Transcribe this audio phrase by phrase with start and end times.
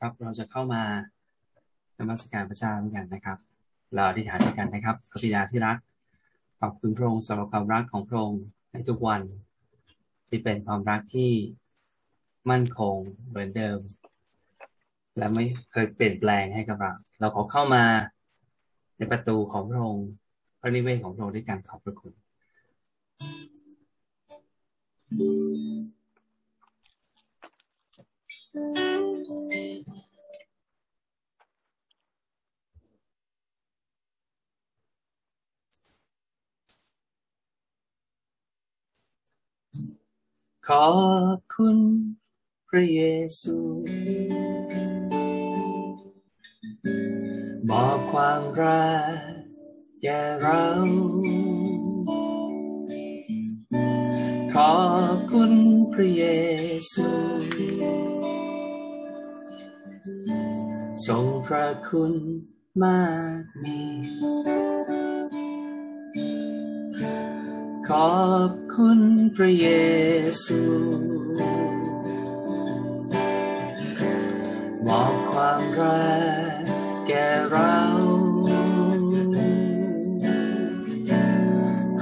[0.00, 0.82] ครับเราจะเข้ามา
[1.98, 3.38] นมัสการพระเจ้าด้วยกันนะครับ
[3.94, 5.76] เราอธิษฐานด้วยกันนะครับพระบิดาที่รัก
[6.60, 9.22] ขอบคุณพระองค์สำหรับความรักของพระองค์ในทุกวัน
[10.28, 11.30] ที่เป็นความรักที่
[12.50, 12.96] มั่นคง
[13.28, 13.78] เหมือนเดิม
[15.18, 17.84] และไม่เคยเปลี่ยนแปลงให้กับเรา เราขอเข้ามา
[18.98, 20.08] ในประตูของพระองค์
[20.60, 22.12] พระนิเวศของพระองค์ด้วยการขอบพระคุณ
[40.72, 40.90] ขอ
[41.36, 41.78] บคุณ
[42.68, 43.02] พระเย
[43.40, 43.56] ซู
[47.70, 49.34] บอกความรัก
[50.02, 50.64] แก่เรา
[54.54, 54.76] ขอ
[55.14, 55.52] บคุณ
[55.92, 56.24] พระเย
[56.92, 57.08] ซู
[61.06, 62.12] ทรงพระคุณ
[62.82, 63.02] มา
[63.38, 63.78] กมี
[67.92, 69.00] ขอบคุณ
[69.36, 69.68] พระเย
[70.44, 70.62] ซู
[74.86, 76.06] มอบความรั
[76.60, 76.64] ก
[77.06, 77.76] แก่เรา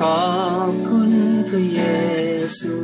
[0.00, 0.24] ขอ
[0.68, 1.12] บคุณ
[1.48, 1.82] พระเย
[2.58, 2.76] ซู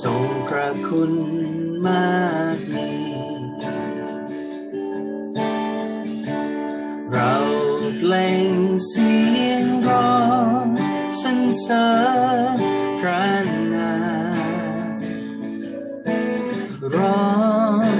[0.00, 1.12] ทรงพระคุณ
[1.86, 2.06] มา
[2.44, 2.45] ก
[8.88, 9.14] เสี
[9.48, 10.20] ยงร้อ
[10.64, 10.66] ง
[11.20, 11.88] สรรเสริ
[12.56, 12.58] ญ
[13.00, 13.26] พระ
[13.74, 13.94] นา
[14.92, 15.00] ม
[16.94, 17.30] ร้อ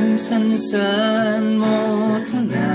[0.01, 0.93] งสรรเสริ
[1.41, 1.65] ญโม
[2.31, 2.75] ทนา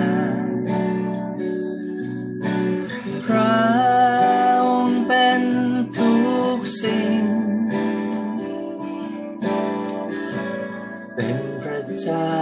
[3.26, 3.60] พระ
[4.66, 5.42] องค์เป็น
[5.98, 6.16] ทุ
[6.58, 7.22] กสิ่ง
[11.16, 12.41] เป็นพระเจ้า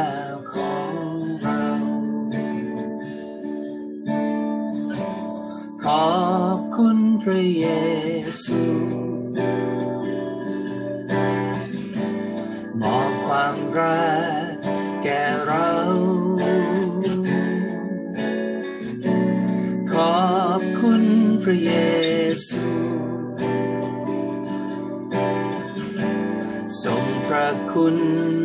[27.72, 28.39] คุณ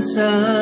[0.00, 0.59] อ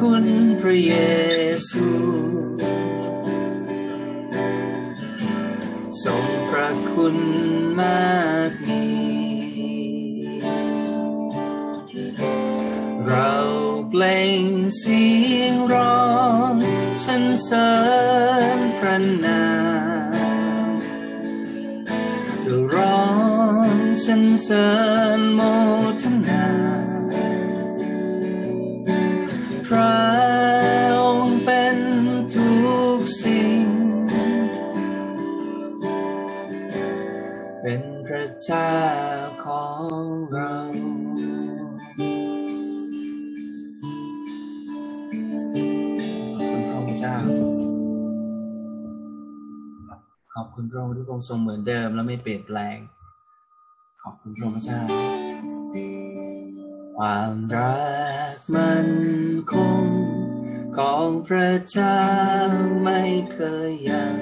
[0.00, 0.26] คุณ
[0.60, 0.94] พระเย
[1.70, 1.88] ซู
[6.02, 7.16] ทรงพระคุณ
[7.80, 8.16] มา
[8.50, 8.84] กมี
[13.06, 13.32] เรา
[13.90, 14.04] เพล
[14.40, 14.42] ง
[14.78, 15.04] เสี
[15.38, 16.06] ยงร้อ
[16.50, 16.54] ง
[17.04, 17.70] สรรเสริ
[18.56, 19.44] ญพระนา
[20.70, 20.78] ม
[22.44, 23.06] เราร้อ
[23.68, 23.76] ง
[24.06, 24.68] สรรเสริ
[25.18, 25.40] ญม
[50.86, 52.78] ระองค์ที่คงทรงเหมือนเดิม และไม่เปลี่ยนแปลง
[54.02, 54.80] ขอบคุณพระเจ้า
[56.96, 57.76] ความรั
[58.34, 58.88] กมัน
[59.52, 59.54] ค
[59.84, 59.86] ง
[60.76, 62.00] ของพระเจ้า
[62.84, 63.00] ไม่
[63.32, 63.38] เค
[63.68, 64.16] ยยัง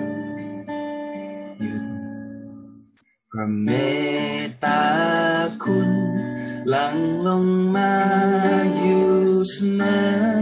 [3.37, 3.69] ระเม
[4.43, 4.84] ตตา
[5.64, 5.90] คุณ
[6.69, 6.96] หลัง
[7.26, 7.46] ลง
[7.76, 7.94] มา
[8.76, 9.11] อยู่
[9.50, 9.82] เสม
[10.32, 10.33] อ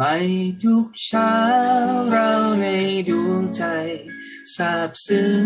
[0.00, 0.16] ไม่
[0.62, 1.34] ทุกเช้า
[2.10, 2.66] เราใน
[3.08, 3.64] ดวงใจ
[4.54, 5.44] ซาบซึ้ง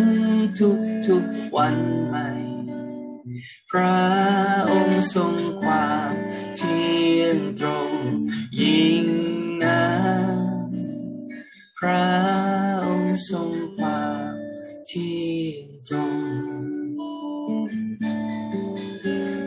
[0.58, 1.24] ทุกทุก
[1.56, 1.76] วัน
[2.06, 2.28] ใหม่
[3.70, 4.02] พระ
[4.70, 6.14] องค์ทรงความ
[6.56, 7.92] เที่ยงตรง
[8.62, 9.06] ยิ่ง
[9.64, 9.82] นะ
[11.78, 12.08] พระ
[12.84, 14.34] องค์ทรงความ
[14.88, 16.16] เที่ยงตรง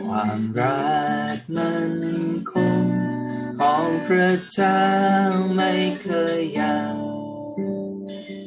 [0.04, 1.05] ความรัก
[4.06, 4.84] พระเจ้า
[5.56, 5.72] ไม่
[6.02, 6.08] เค
[6.38, 6.94] ยยัง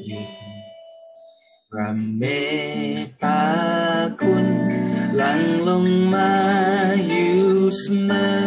[0.07, 0.29] หยุด
[1.71, 2.23] พระเม
[2.99, 3.43] ตตา
[4.21, 4.47] คุณ
[5.15, 6.33] หลั่งลงมา
[7.07, 7.39] อยู่
[7.79, 8.39] เสมอ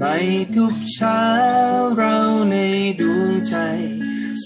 [0.00, 0.04] ใน
[0.56, 1.24] ทุกเช้า
[1.96, 2.16] เรา
[2.50, 2.56] ใน
[3.00, 3.56] ดวงใจ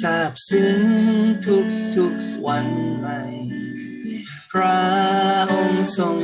[0.01, 0.83] ซาบซึ้ง
[1.47, 1.67] ทุก
[1.97, 2.15] ทุก
[2.47, 2.67] วัน
[2.99, 3.21] ใหม่
[4.53, 4.83] พระ
[5.53, 6.19] องค์ทรง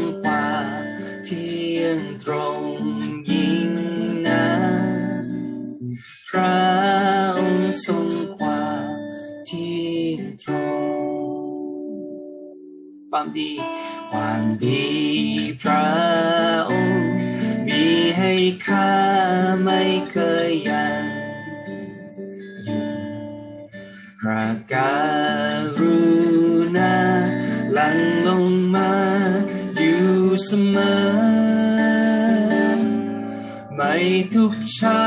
[13.25, 13.53] ความดี
[14.11, 14.85] ความดี
[15.63, 15.87] พระ
[16.71, 17.13] องค์
[17.67, 17.85] มี
[18.19, 18.33] ให้
[18.67, 18.93] ข้า
[19.65, 19.81] ไม่
[20.13, 20.17] เค
[20.49, 21.05] ยยัง
[22.65, 22.91] หยุด
[24.21, 24.99] พระกา
[25.79, 25.97] รุ
[26.77, 26.97] ณา
[27.73, 27.99] หลั่ง
[28.29, 28.45] ลง
[28.75, 28.93] มา
[29.77, 30.07] อยู่
[30.45, 31.55] เสมอ
[33.75, 33.95] ไม่
[34.35, 35.07] ทุกเช้า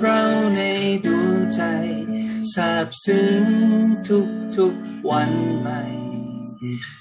[0.00, 0.20] เรา
[0.56, 0.60] ใน
[1.04, 1.60] ดวงใจ
[2.52, 3.46] ซาบซึ้ง
[4.08, 4.74] ทุกทุก
[5.10, 5.32] วัน
[5.62, 6.03] ใหม่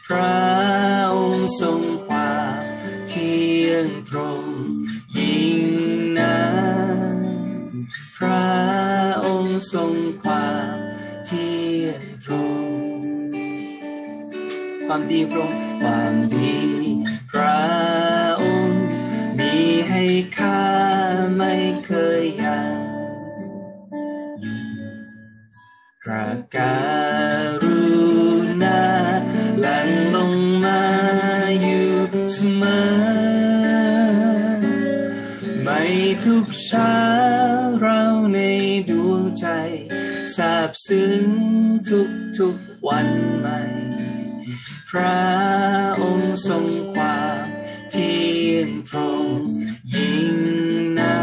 [0.06, 0.38] พระ
[1.16, 2.62] องค์ทรงความ
[3.08, 4.44] เที่ยงตรง
[5.18, 5.60] ยิ่ง
[6.20, 6.38] นะ
[8.18, 8.48] พระ
[9.26, 9.94] องค์ทรง
[10.24, 10.78] ความ
[11.26, 12.64] เที่ยงตรง
[14.86, 16.56] ความดีพระองค์ความดี
[17.32, 17.60] พระ
[18.42, 18.86] องค์
[19.40, 19.54] มี
[19.90, 20.04] ให้
[20.38, 20.62] ข้า
[21.38, 21.54] ไม่
[21.86, 22.76] เคยยัง
[26.02, 26.26] พระ
[26.56, 26.76] กา
[27.32, 27.33] ร
[36.24, 36.98] ทุกเช้า
[37.82, 38.02] เรา
[38.34, 38.40] ใน
[38.90, 39.48] ดวงใจ
[40.36, 41.26] ซาบซึ้ง
[41.90, 43.08] ทุกทุกวัน
[43.40, 43.60] ใหม่
[44.90, 45.22] พระ
[46.02, 47.46] องค์ทรงความ
[47.92, 49.28] เที่ยงตรง
[49.96, 50.36] ยิ่ง
[51.00, 51.18] นะ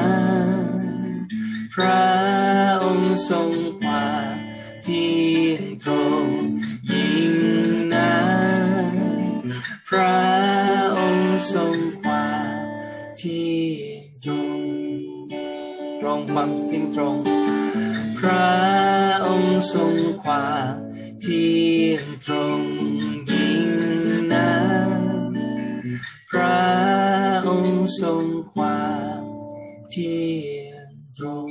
[1.75, 2.05] พระ
[2.85, 3.51] องค์ทรง
[3.81, 4.35] ความ
[4.83, 5.40] เที่ยง
[16.75, 17.17] ยงตรง
[18.19, 18.51] พระ
[19.27, 19.95] องค์ทรง
[20.25, 20.75] ความ
[21.21, 21.59] เที่
[21.89, 22.61] ยงตรง
[23.31, 23.65] ยิ่ง
[24.33, 24.51] นะ
[26.31, 26.61] พระ
[27.47, 28.85] องค์ทรงควา
[29.19, 29.21] ม
[29.91, 30.23] เที่
[30.69, 31.49] ยงตรง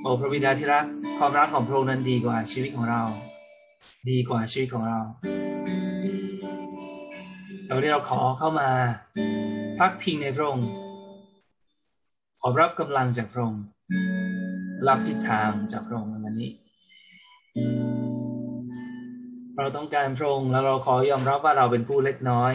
[0.00, 0.84] โอ้พระบิดาที่รัก
[1.18, 3.02] ความรักของพระองค์นั้นดีกว่าชีวิตของเรา
[4.10, 5.00] ดีกว่าชีวิตของเรา
[7.64, 8.68] แล้ววันนี้เราขอเข้ามา
[9.78, 10.68] พักพิงในพระองค์
[12.40, 13.64] ขอรับกำลังจากพระองค์
[14.88, 16.50] รับทิศทางจากพระองค์ในวันนี้
[19.56, 22.52] เราต้องการพระองค์แล้วเราขอยอมรับว่าเราเป็นผู้เล็กน้อย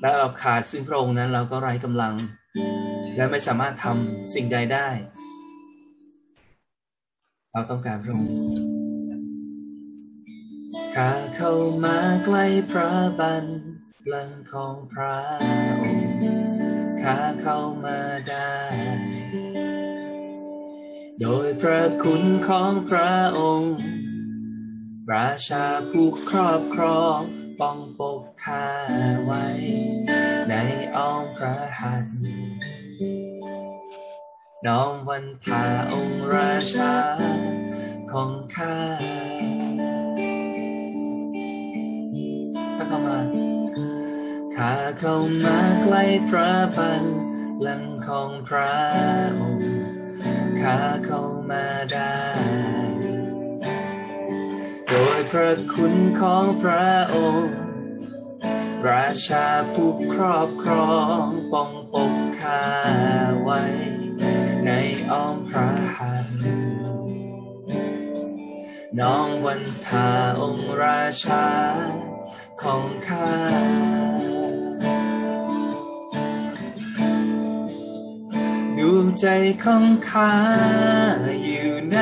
[0.00, 2.14] และเราขาดซึ่งพระองค์นั้นเราก็ไร้กำลัง
[3.16, 4.88] และไม่สามารถทำสิ่งใดได้
[7.52, 8.30] เราต้องการพระองค์
[10.94, 11.52] ข้าเข้า
[11.84, 13.44] มาใกล้พระบัน
[14.12, 15.16] ลังของพระ
[15.80, 16.16] องค์
[17.02, 18.54] ข้าเข้ามาได้
[21.20, 23.76] โดยพระคุณของพระองค์
[25.12, 27.18] ราชาผู้ครอบครอง
[27.60, 28.68] ป้องปกข้า
[29.24, 29.46] ไว้
[30.48, 30.54] ใน
[30.96, 32.16] อ้อมพระหัตถ์
[34.66, 36.94] น้อมวันพาองค์ราชา
[38.12, 38.76] ของข้า
[42.78, 43.43] ข้า
[44.56, 47.04] ข้าเข้ามาใกล้พระบัล
[47.66, 48.74] ลังก์ของพระ
[49.40, 49.72] องค์
[50.60, 52.18] ข้าเข้ามาได้
[54.88, 57.56] โดยพระคุณของพระองค์
[58.88, 62.64] ราชาผู้ครอบครองป้องปกข้า
[63.42, 63.62] ไว้
[64.66, 64.70] ใน
[65.10, 66.36] อ้อมพระหัตถ์
[69.00, 71.46] น้องวันทาองค์ราชา
[72.62, 74.33] ของข้า
[78.84, 79.26] ดดวงใจ
[79.64, 80.36] ของข้า
[81.44, 81.98] อยู่ใน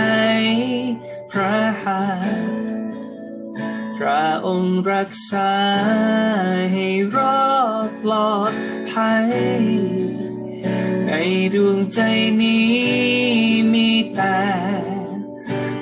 [1.31, 2.63] พระหัตถ์
[3.99, 5.53] พระองค์รักษา
[6.73, 7.53] ให้รอ
[7.89, 8.53] ดปลอด
[8.91, 9.31] ภัย
[11.07, 11.13] ใน
[11.55, 12.01] ดวงใจ
[12.43, 12.77] นี้
[13.75, 14.43] มีแต่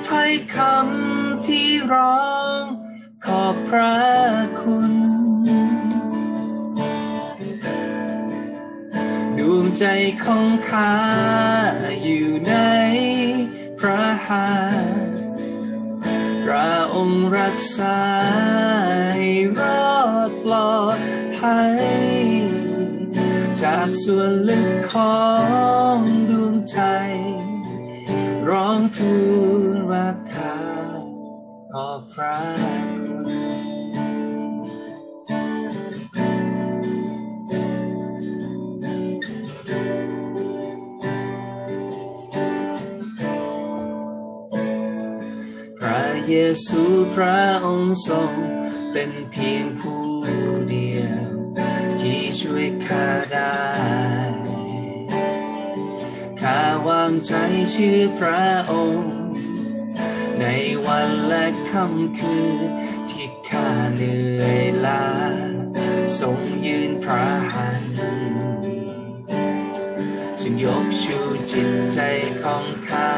[0.07, 2.59] ถ้อยคำที่ร้อง
[3.25, 3.95] ขอบพระ
[4.61, 5.10] คุณ
[9.57, 9.85] วงใจ
[10.23, 10.95] ของข้า
[12.03, 12.55] อยู่ใน
[13.79, 14.51] พระหั
[14.83, 15.21] ตถ์
[16.45, 17.99] พระองค์รักษา
[19.15, 19.95] ให้รอ
[20.29, 20.99] ดปลอด
[21.37, 21.85] ภัย
[23.61, 25.21] จากส่วนลึกขอ
[25.95, 25.97] ง
[26.29, 26.79] ดวงใจ
[28.49, 29.15] ร้องทู
[29.73, 30.57] ลว่าข้า
[31.73, 32.39] ขอบพระ
[32.95, 33.60] คุณ
[46.35, 46.83] เยซู
[47.15, 48.31] พระองค์ทรง
[48.91, 50.03] เป็นเพียงผู้
[50.69, 51.25] เดียว
[51.99, 53.61] ที่ช่วยข้าได้
[56.41, 57.33] ข้าวางใจ
[57.71, 59.13] เชื่อพระองค์
[60.39, 60.45] ใน
[60.85, 62.69] วันและค่ำคืน
[63.09, 65.05] ที่ข้าเหนื่อยล้า
[66.19, 67.85] ทรงยืนพระหัน
[70.41, 71.17] จึงยกชู
[71.51, 71.99] จิตใจ
[72.41, 73.11] ของข้า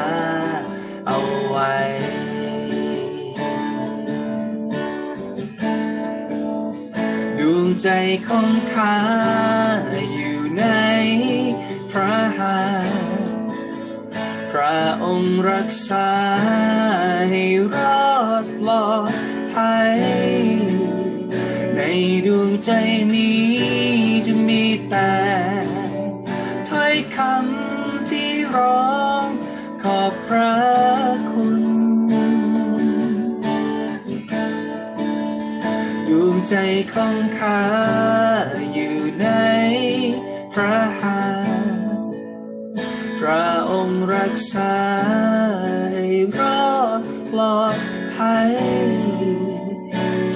[7.81, 7.89] ใจ
[8.27, 8.97] ของข้า
[10.13, 10.65] อยู่ใน
[11.91, 13.07] พระหัตถ์
[14.51, 16.09] พระองค์รักษา
[17.29, 17.75] ให้ร
[18.05, 18.11] อ
[18.43, 19.13] ดปลอด
[19.53, 19.99] ภัย
[21.75, 21.81] ใน
[22.25, 22.71] ดวงใจ
[23.13, 23.47] นี้
[24.25, 25.13] จะมีแต่
[36.49, 36.55] ใจ
[36.93, 37.63] ของข้า
[38.73, 39.27] อยู่ใน
[40.53, 41.83] พระหัตถ์
[43.19, 44.75] พระองค์รักษา
[45.93, 46.07] ให้
[46.39, 47.77] รอดปลอด
[48.15, 48.53] ภัย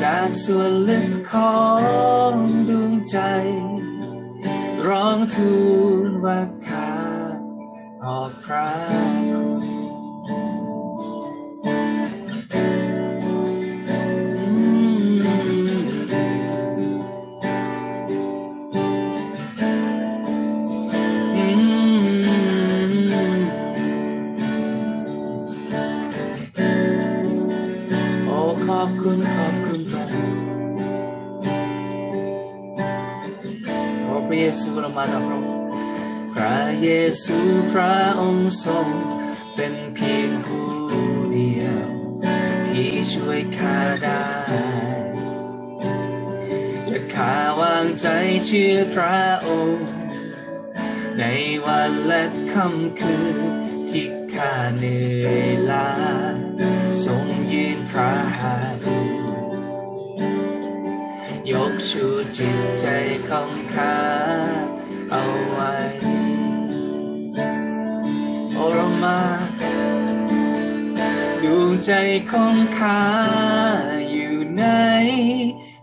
[0.01, 1.61] จากส่วนลึกขอ
[2.31, 2.33] ง
[2.69, 3.17] ดวงใจ
[4.87, 5.55] ร้องทู
[6.07, 6.93] ลว่าข้า
[8.01, 9.06] ขอบพระ
[34.61, 35.53] ซูเรามาต่อพระองค์
[36.33, 36.89] พระเย
[37.23, 37.37] ซู
[37.73, 38.87] พระองค์ทรง
[39.55, 40.69] เป็นเพียงผู้
[41.33, 41.79] เดียว
[42.67, 44.27] ที่ช่วยข้าได้
[46.87, 48.07] และข้าวางใจ
[48.45, 49.87] เชื่อพระองค์
[51.19, 51.23] ใน
[51.65, 53.37] วันและค่ำคืน
[53.89, 55.89] ที่ข้าเหนื่อยล้า
[57.05, 58.86] ทรงยืนพระหัตถ์
[61.89, 62.05] ชู
[62.37, 62.85] จิตใจ
[63.29, 63.97] ของข้า
[65.11, 65.73] เอาไว้
[68.53, 69.21] โอรมา
[71.43, 71.91] ดวงใจ
[72.31, 73.03] ของข้า
[74.11, 74.65] อยู่ใน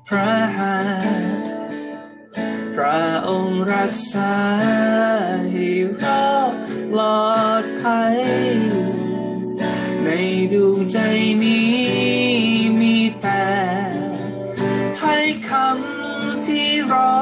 [0.09, 1.65] พระหัตถ์
[2.75, 4.35] พระองค์รักษา
[5.53, 5.69] ให้
[6.03, 6.53] รอด
[6.93, 8.19] ปลอดภัย
[10.05, 10.09] ใน
[10.53, 10.99] ดวงใจ
[11.45, 11.84] นี้
[16.93, 17.15] ร้อ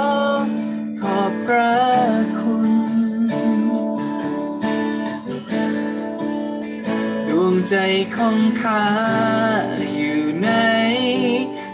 [1.00, 1.74] ขอบพระ
[2.40, 2.72] คุณ
[7.28, 7.74] ดวงใจ
[8.16, 8.86] ของข้า
[9.96, 10.50] อยู่ใน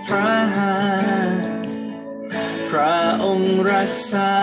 [0.07, 0.79] พระหั
[1.29, 1.69] ตถ์
[2.71, 4.35] พระองค์รักษา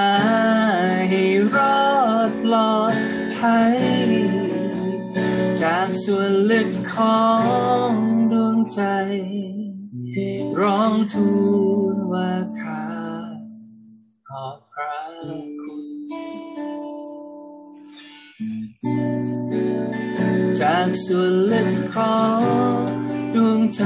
[1.09, 1.23] ให้
[1.55, 1.87] รอ
[2.29, 2.95] ดปลอด
[3.37, 3.77] ภัย
[5.61, 7.25] จากส่วนลึกขอ
[7.89, 7.91] ง
[8.31, 8.81] ดวงใจ
[10.59, 11.31] ร้องทู
[11.93, 12.31] ลว่า
[20.87, 22.81] จากส่วนลึกของ
[23.35, 23.83] ดวงใจ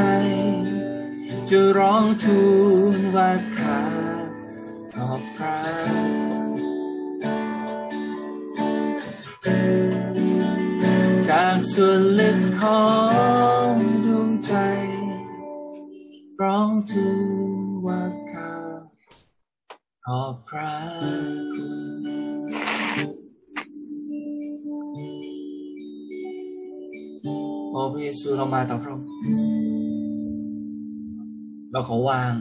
[1.49, 2.41] จะร้องทู
[2.95, 3.81] ลว่าข้า
[4.93, 5.59] ขอบพระ
[11.27, 12.83] จากส่วนลึกขอ
[13.69, 13.73] ง
[14.05, 14.53] ดวงใจ
[16.41, 17.07] ร้องทู
[17.49, 18.01] ลว่า
[18.31, 18.53] ข้า
[20.05, 21.48] ขอบพระ
[27.93, 29.07] พระเยซูเรามาต่อพระองค์
[31.71, 32.33] เราขอวาง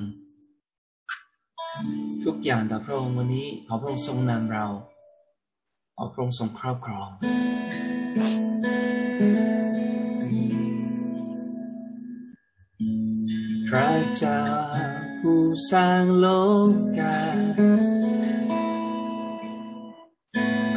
[2.24, 4.66] ทุกอย่างต่อพระองค์วันนี้ ขอพระองค์ทรงนำเรา
[5.96, 7.08] ขอพระองค์ทรงครอบครอง
[13.68, 14.42] พระเจ้า
[15.20, 16.26] ผู้สร้างโล
[16.98, 17.18] กา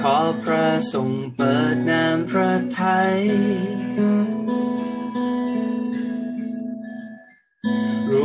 [0.02, 3.16] ขอพระทรงเปิดน้ำพระทัย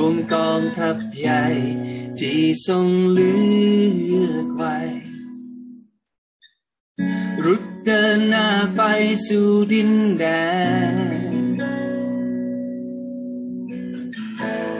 [0.02, 1.44] วมกองทัพใหญ่
[2.20, 3.34] ที่ทรงเลื
[4.30, 4.76] อกไว้
[7.44, 8.82] รุดเดินหน้าไป
[9.26, 10.24] สู่ดินแด
[10.92, 10.94] น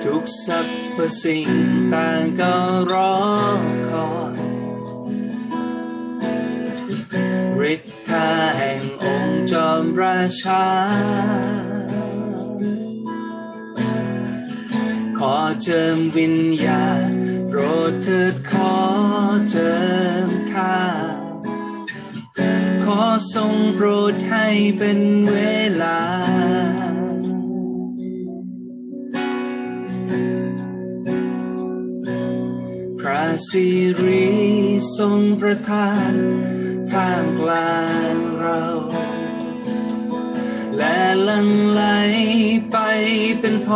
[0.04, 1.48] ทุกสรรพสิ่ง
[1.92, 2.54] ต่างก็
[2.92, 3.16] รอ
[3.88, 4.36] คอย
[7.72, 10.64] ฤทธาแห่งองค์จอมราชา
[15.18, 17.10] ขอเจิมวิญญาณ
[17.48, 18.74] โปรดเถิดขอ
[19.50, 19.74] เจิ
[20.26, 20.78] มข้า
[22.84, 23.00] ขอ
[23.34, 24.46] ทรงโปรดให้
[24.78, 25.00] เป็น
[25.32, 25.38] เว
[25.82, 26.00] ลา
[32.98, 33.68] พระสิ
[34.02, 34.26] ริ
[34.96, 36.12] ทรงประทาน
[36.90, 37.80] ท่ามกลา
[38.14, 38.62] งเรา
[40.76, 41.82] และลังไหล
[42.72, 42.76] ไป
[43.40, 43.68] เป็นพ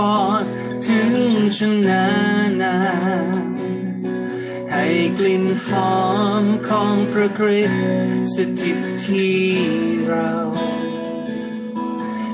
[0.43, 0.45] ร
[0.91, 1.01] ถึ
[1.33, 2.07] งชนะ
[2.63, 2.77] นา
[4.73, 4.87] ให้
[5.19, 5.97] กลิ่นหอ
[6.43, 7.81] มของพระคริสต์
[8.35, 9.41] สถิตที่
[10.09, 10.31] เรา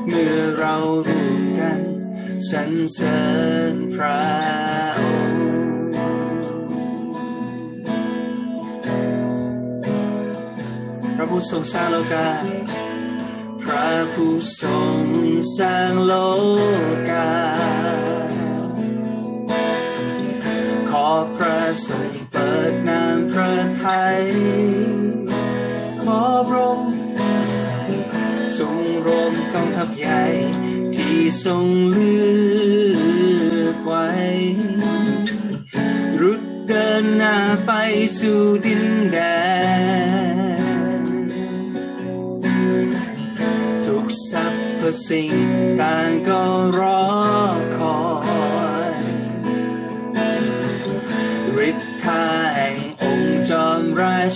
[0.09, 0.75] เมื่อเรา
[1.09, 1.81] ร่วมกัน
[2.51, 3.21] สรรเสริ
[3.73, 4.21] ญพระ
[4.99, 5.47] องค์
[11.17, 12.29] พระผู้ทรงสร้างโลกา
[13.63, 15.01] พระผู้ทรง
[15.59, 16.13] สร้างโล
[17.11, 17.86] กา
[21.37, 24.23] พระทรงเปิดน้ำพระทัย
[26.03, 26.95] ขอพระองค์
[28.59, 30.25] ทรงรวมกองทัพใหญ่
[30.97, 32.17] ที่ทรงเลื
[33.63, 34.09] อกไว้
[36.21, 37.73] รุดเดินหน้าไป
[38.19, 39.19] สู่ดินแด
[40.25, 41.07] น
[43.85, 45.31] ทุกสรรพสิ่ง
[45.81, 46.43] ต่างก็
[46.79, 47.03] รอ
[47.77, 48.16] คอย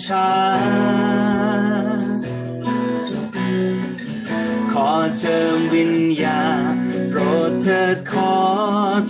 [0.06, 0.30] ชา
[4.72, 6.74] ขอเจิมวิญญาณ
[7.10, 8.34] โปรดเถิดขอ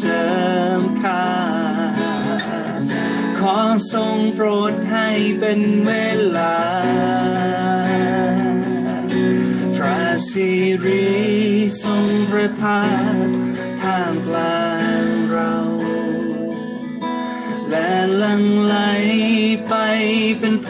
[0.00, 0.24] เจิ
[0.80, 1.26] มข้า
[3.38, 3.56] ขอ
[3.92, 5.90] ทรงโปรดให้เป็นเว
[6.36, 6.58] ลา
[9.76, 10.50] พระสิ
[10.84, 11.08] ริ
[11.82, 13.14] ทรงประทาน
[13.80, 14.79] ท่ามกลาง
[18.00, 18.76] ละลังไหล
[19.68, 19.74] ไป
[20.38, 20.68] เป็นพ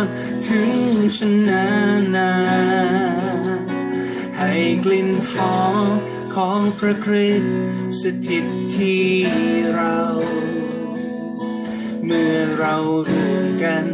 [0.00, 0.04] ร
[0.48, 0.72] ถึง
[1.16, 1.18] ช
[1.48, 1.66] นะ
[2.16, 2.32] นา
[4.38, 4.52] ให้
[4.84, 5.86] กลิ่นหอม
[6.34, 7.56] ของพระคริสต์
[8.00, 9.04] สถิตที่
[9.74, 9.98] เรา
[12.04, 12.76] เมื่อเรา
[13.08, 13.86] ร่วมกัน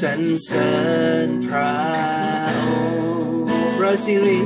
[0.00, 0.72] สรรเสริ
[1.26, 1.74] ญพระ
[2.58, 3.42] องค์
[3.78, 4.40] พระสิริ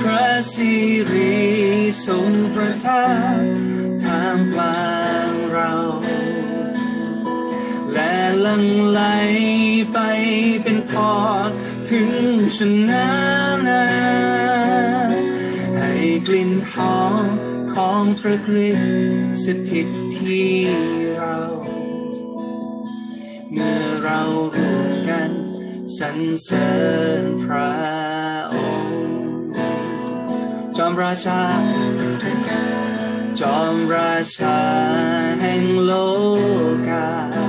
[0.00, 0.72] พระสิ
[1.12, 1.34] ริ
[2.06, 3.06] ทรงประทา
[3.38, 3.42] น
[4.04, 4.88] ทามกลา
[5.28, 5.72] งเรา
[7.94, 8.12] และ
[8.46, 9.00] ลังไหล
[9.92, 9.98] ไป
[10.62, 10.92] เป็นพ
[11.46, 11.48] ร
[11.90, 12.10] ถึง
[12.56, 13.08] ชนะ
[13.68, 13.84] นา
[15.78, 15.92] ให้
[16.26, 17.26] กลิ่นหอม
[17.74, 18.94] ของพระคริสต์
[19.44, 20.52] สถิตที่
[21.16, 21.38] เรา
[23.52, 24.20] เมื่อเรา
[24.56, 25.30] ร่วมกัน
[25.98, 26.70] สรรเสริ
[27.22, 27.74] ญพระ
[28.54, 29.02] องค์
[30.76, 31.40] จอมราชา
[33.40, 34.58] จอมราชา
[35.40, 35.92] แห่งโล
[36.88, 37.43] กา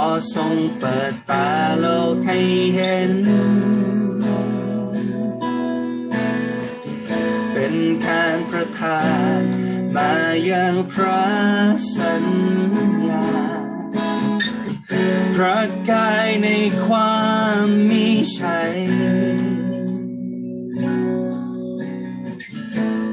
[0.00, 0.02] อ
[0.34, 2.38] ทรงเปิดตาโลกให้
[2.74, 3.12] เห็น
[7.52, 7.74] เป็น
[8.06, 9.02] การประทา
[9.38, 9.40] น
[9.96, 10.12] มา
[10.46, 11.24] อยังพระ
[11.96, 12.26] สัญ
[13.08, 13.28] ญา
[15.34, 16.48] พระกายใน
[16.86, 17.20] ควา
[17.62, 18.06] มมี
[18.38, 18.74] ชัย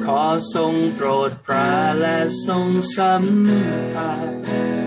[0.05, 3.25] ขอทรงโปรดปราและทรงสัม
[3.93, 4.78] ผัส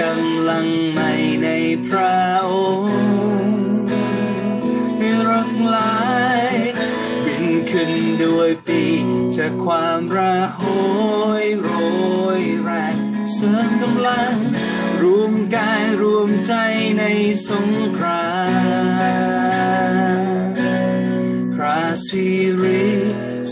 [0.00, 1.48] กำลังใหม่ใน
[1.86, 2.16] พระ
[2.50, 2.80] อง
[3.50, 3.62] ค์
[4.96, 6.00] ให้เราทั้งหลา
[6.48, 6.50] ย
[7.24, 7.90] บินขึ้น
[8.22, 8.82] ด้วยปี
[9.36, 10.62] จากความระโห
[11.42, 11.68] ยโร
[12.40, 12.96] ยแรง
[13.32, 14.34] เสริมกำลัง
[15.02, 16.54] รวมกายรวมใจ
[16.98, 17.04] ใน
[17.48, 18.30] สงครา
[20.18, 20.50] ม
[21.54, 22.26] พระสิ
[22.62, 22.84] ริ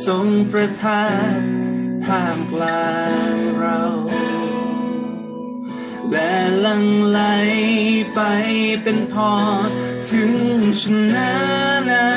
[0.07, 1.41] ทรงประทาน
[2.07, 2.89] ท่ามกลา
[3.37, 3.38] ง
[6.13, 6.33] และ
[6.67, 7.21] ลังไหล
[8.15, 8.21] ไป
[8.83, 9.33] เป็นพอ
[10.11, 10.33] ถึง
[10.81, 10.83] ช
[11.15, 11.33] นะ
[11.91, 12.09] นา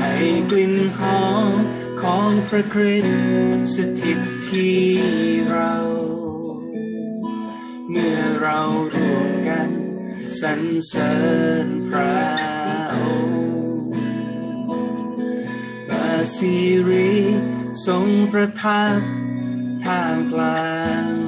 [0.00, 0.16] ให้
[0.50, 1.50] กลิ่นหอม
[2.02, 3.18] ของพระคริสต์
[3.74, 4.78] สถิตที่
[5.50, 5.74] เรา
[7.90, 8.60] เมื่อเรา
[8.94, 9.70] รวมกัน
[10.40, 11.14] สรรเสริ
[11.64, 12.18] ญพระ
[12.94, 13.42] องค์
[15.88, 16.54] พระสิ
[16.88, 17.12] ริ
[17.86, 19.00] ทรงประทับ
[19.84, 20.70] ท่ามกลา
[21.04, 21.19] ง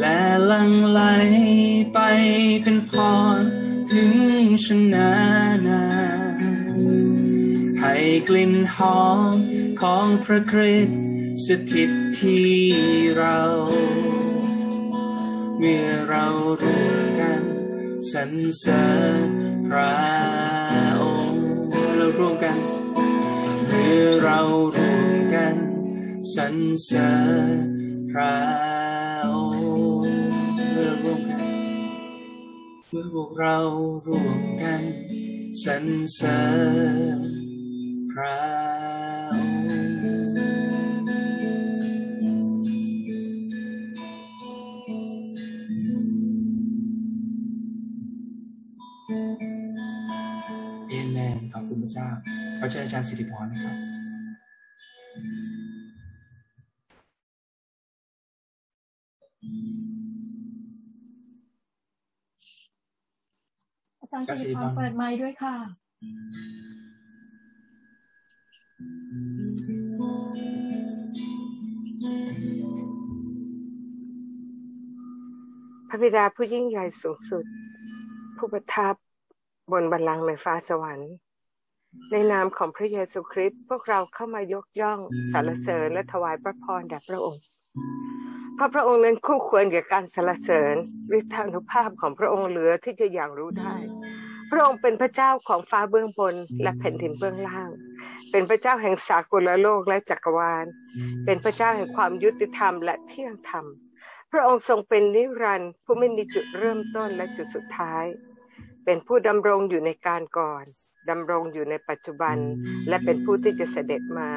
[0.00, 1.00] และลังไหล
[1.94, 1.98] ไป
[2.62, 2.92] เป็นพ
[3.38, 3.40] ร
[3.92, 4.14] ถึง
[4.64, 5.12] ชนะ
[5.66, 5.84] นา
[7.80, 7.96] ให้
[8.28, 9.34] กลิ่นหอม
[9.80, 11.00] ของพระคริสต์
[11.46, 12.50] สถิตที่
[13.16, 13.38] เรา
[15.58, 16.26] เมื่อเรา
[16.62, 17.42] รวมกัน
[18.12, 18.84] สรรเสริ
[19.24, 19.28] ญ
[19.68, 19.94] พระ
[21.02, 21.46] องค์
[21.96, 22.58] เรารวมกัน
[23.68, 24.40] เมื่อเรา
[24.76, 25.56] รวมกัน
[26.34, 27.10] สรรเสริ
[27.56, 27.64] ญ
[28.10, 28.99] พระ
[30.72, 31.42] เมื่อวมกัน
[32.88, 33.56] เมื่อพวกเรา
[34.06, 34.82] รวมกัน
[35.64, 36.40] สรรเสริ
[37.18, 37.20] ญ
[38.10, 38.38] พระ
[39.30, 41.10] องค์
[50.88, 52.08] เอเมนขอบคุณพระเจ้า
[52.58, 65.56] ขอเชิญอาจารย์สิริพรนะครับาจารย์สิริพรเปิดไมค์ด้วยค่ะ
[75.88, 77.44] พระบิดาผู้ยิ่งใหญ่สูงสุด
[78.36, 78.94] ผู้ประทับ
[79.72, 81.12] บนบัลลังก์ในฟ้าสวรรค์
[82.12, 85.00] ในนามของพระเยซูคริสต์พวกเราเข้ามายกย่อง
[85.32, 87.42] สรรเสริญและถวายพระพรแด่พระองค์
[88.62, 90.76] พราะพระองค์นั้นคู่ควรแก่การสรรเสริญ
[91.18, 93.74] ฤทธานุภาพของพระองค์เหลือที่จะอย่างรู้ได้
[94.50, 97.70] พระองค์เป็นพระเจ้าของฟ้าเบื้องบนและแผ่นดินเบื้องล่าง
[98.30, 100.66] เป็นพระเจ้าแห่งสากลโลกและจักรวาล
[101.24, 103.64] เป็นพระเจ้าแห่งความยุติธรรมและเที่ยงธรรม
[104.32, 108.04] พระองค์ทรงเป็นนิรันดร์ผู้ไม่มีจุดเริ่มต้นและจุดสุดท้าย
[108.84, 110.64] เป็นผู้ดำรงอยู่ในการก่อน
[111.10, 112.36] ดำรงอยู่ในปัจจุบัน
[112.88, 114.30] และเป็นผู้ที่จะเสด็จมา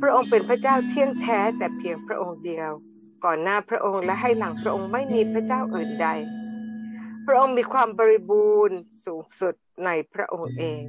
[0.00, 2.70] พระองค์เป็นพระเจ้าเที่ยงแท้แต่เพียงพระองค์เดียว
[3.24, 6.08] ก่อนหน้าพระองค์และให้หลังพระองค์ไม่มีพระเจ้าอื่นใด
[7.26, 9.54] พระองค์มีความบริบูรณ์สูงสุด
[9.84, 10.82] ในพระองค์เอง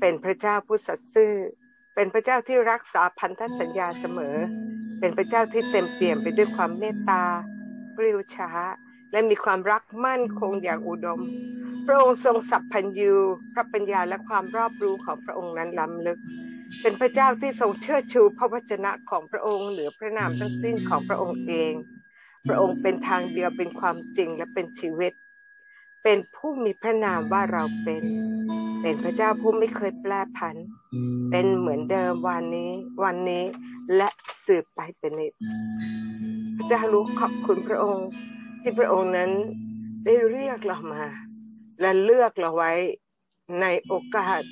[0.00, 1.32] เป็นพระเจ้าผู้สัตย์ซื่อ
[1.94, 4.36] เป็นพระเจ้าที่รักษาพันธสัญญาเสมอ
[5.00, 7.22] เป็นพระเจ้าที่เต็มเปี่ยมไปด้วยความเมตตา
[7.96, 8.50] ปริวช้า
[9.12, 11.20] และมีความรักมั่นคงอย่างอุดม
[11.86, 13.14] พระองค์ทรงสัพพัญญู
[13.52, 16.18] พระปัญญาและความรอบรู้ของพระองค์นั้นล้ำลึก
[16.82, 21.72] เป็นพระเจ้าที่ทรงเชิดชูพระวจนะของพระองค์เหนือพระนามทั้งสิ้นของพระองค์เอง
[22.48, 25.12] พระองค์เป็นทางเดียวเป็นความจริงและเป็นชีวิต
[26.02, 28.02] เป็นผู้มีพระนามว่าเราเป็น
[28.82, 30.56] เป็นพระเจ้าผู้ไม่เคยแปรผัน
[31.30, 32.70] เป็นเหมือนเดิมวันนี้
[33.04, 33.44] วันนี้
[33.96, 34.08] และ
[34.46, 35.32] สืบไปเป็นนิจ
[36.56, 38.08] พระเจ้ารู้ขอบคุณพระองค์
[38.60, 39.30] ที่พระองค์นั้น
[40.04, 41.04] ได้เรียกเรามา
[41.80, 42.72] และเลือกเราไว้
[43.60, 44.42] ในโอกาส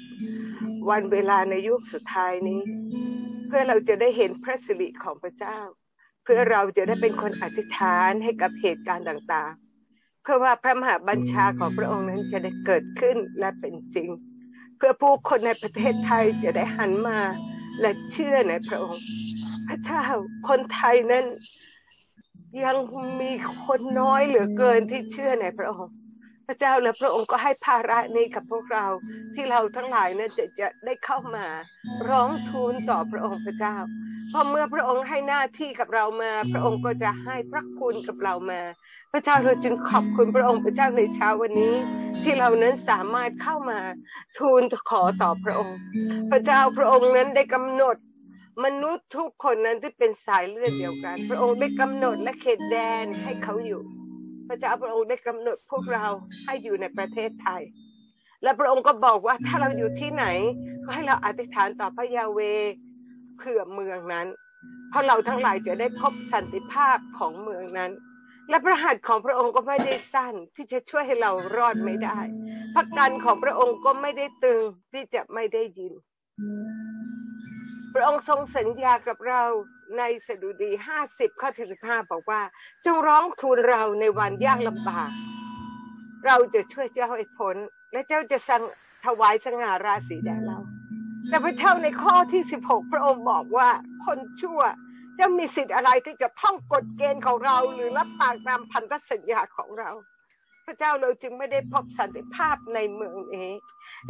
[0.90, 2.62] วันเวลาในยุคสุดท้ายนี้
[3.46, 5.58] เพื่อเราจะได้เห็นพระสิริของพระเจ้า
[6.22, 14.08] เพื่อเราจะได้เป็นคนอธิษฐานให้กับเหตุการณ์ต่างๆ เพื่อว่าพระมหาบัญชาของพระองค์นั้นจะได้เกิดขึ้นและเป็นจริง
[14.76, 17.18] เพื่อผู้คนในประเทศไทยจะได้หันมา
[17.80, 19.04] และเชื่อในพระองค์
[19.68, 20.04] พระเจ้า
[20.48, 21.24] คนไทยนั้น
[22.64, 22.76] ยัง
[23.20, 23.30] มี
[23.66, 25.94] คนน้อยเหลือเกินที่เชื่อในพระองค์
[26.46, 28.86] พระเจ้าและพระองค์ก็ให้ภาระนี้กับพวกเรา
[29.34, 31.46] ที่เราทั้งหลายนั้นจะจะได้เข้ามา
[32.08, 33.76] ร้องทูลต่อพระองค์พระเจ้า
[34.30, 38.60] เพราะเมื่อพระองค์ให้หน้าที่กับเรามา พระองค์ก็จะให้พระคุณกับเรามา
[39.12, 41.74] พระเจ้าเราจึงขอบคุณพระองค์พระเจ้าในเช้าวันนี้
[42.22, 43.78] ที่เรานั้นสามารถเข้ามา
[44.38, 45.78] ทูลขอต่อพระองค์
[46.30, 47.96] พระเจ้าพระองค์นั้นได้กำหนด
[48.64, 53.82] มนุษย์ทุกคนนั้นที่เป็นสายเลือดเดียวกัน พระองค์ได้กำหนดและเขตแดนให้เขาอยู่
[54.48, 56.06] พระเจ้าพระองค์ได้กำหนดพวกเรา
[56.44, 57.62] ให้อยู่ในประเทศไทย
[58.42, 60.26] และพระองค์ก็บอกว่าถ้าเราอยู่ที่ไหน
[60.84, 62.40] ก็ให้เราอธิษฐานต่อพระยาเว
[63.38, 64.26] เพื่อเมืองนั้น
[64.90, 67.92] เพราะเราทั้งหลายจะได้พบสันติภาพของเมืองนั้น
[68.48, 72.18] และพระหัตถ์ของพระองค์ก็ไม่ได้สั้นที่จะช่วยให้เรารอดไม่ได้
[72.74, 74.60] พระกันของพระองค์ก็ไม่ได้ตึง
[74.92, 75.92] ที่จะไม่ได้ยิน
[77.98, 79.42] ระองค์ทรงสัญญากับเรา
[79.98, 82.42] ในสดุดีห้าสิบข้อที่สิบห้าบอกว่า
[82.84, 85.10] จงร้องทูลเราในวันยากลำบาก
[86.26, 87.56] เราจะช่วยเจ้าให้พ้น
[87.92, 88.62] และเจ้าจะสั่ง
[89.04, 90.58] ถวายสง่าราศีแด่เรา
[91.28, 93.68] แต่พระเจ้าในข้อที่สิบหกพระองค์บอกว่า
[94.04, 94.60] คนชั่ว
[95.18, 99.90] จะมีสิทธิ์อะไรที่จะท่องกฎเกณฑ์ของเรา หรือรับปากตามพันธสัญญาของเรา
[100.66, 103.50] พระเจ้าเราจึงไม่ได้พบสันติภาพในเมืองนี้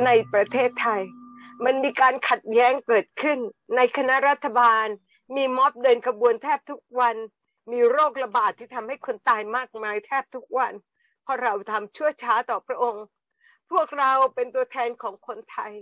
[0.05, 1.03] ในประเทศไทย
[1.65, 3.39] มันมีการขัดแย้งเกิดขึ้น
[3.77, 4.87] ในคณะรัฐบาล
[5.37, 7.17] มีม็อบเดินขบวนแทบทุกวัน
[7.73, 10.73] มีโรคระบาดที่ทำให้คนตายมากมายแทบทุกวัน
[11.23, 13.05] เพราะเราทำชั่วช้าต่อพระองค์
[13.71, 15.73] พวกเราเป็นตัวแทนของคนไทย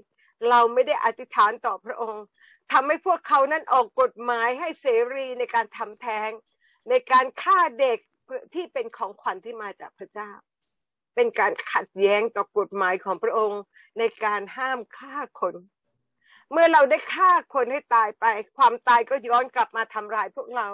[0.49, 2.25] เราไม่ได้อธิษฐานต่อพระองค์
[2.73, 6.31] ทำให้พวกเขานั้นออกกฎหมายให้เสรีในการทำแท้ง
[6.89, 7.99] ในการฆ่าเด็ก
[8.55, 10.31] ที่เป็นของขวัญที่มาจากพระเจ้า
[11.15, 13.61] เป็นการขัดแย้งต่อกฎหมายของพระองค์
[13.99, 15.55] ในการห้ามฆ่าคน
[16.53, 18.25] เมื่อเราได้ฆ่าคนให้ตายไป
[18.57, 20.69] ความตายก็ย้อนกลับมาทำลายพวกเรา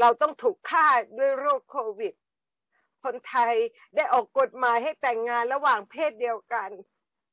[0.00, 0.86] เราต้องถูกฆ่า
[1.18, 2.14] ด้วยโรคโควิด
[3.04, 3.54] คนไทย
[3.96, 6.70] ได้ออกกฎหมายให้แต่งงานระหว่างเพศเดียวกัน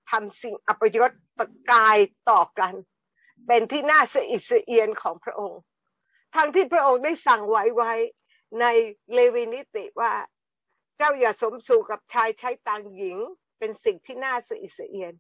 [0.10, 1.98] ทำสิ่งอัปยศประกาย
[2.30, 2.74] ต่อกัน
[3.48, 5.62] เป็นที่น่าสะอิดสะเอียนของพระองค์
[6.36, 7.94] ทั้งที่พระองค์ได้สั่งไว้ไว้
[8.62, 8.66] ใน
[9.14, 10.12] เลวีนิติว่า
[11.02, 13.18] เจ้าอย่าสมสู่กับชายใช้ต่างหญิง
[13.60, 15.14] เป็นสิ่งที่น่าสะอิดสะเอียน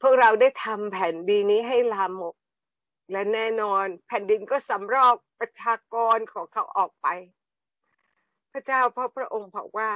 [0.00, 2.34] พวกเราได้ทำแผ่นดินนี้ให้ลามก
[3.10, 7.06] และแน่นอนแผ่นดินก็สำรอกประชากรของเขาออกไป
[8.52, 9.90] พระเจ้าพระพระองค์บอกว่า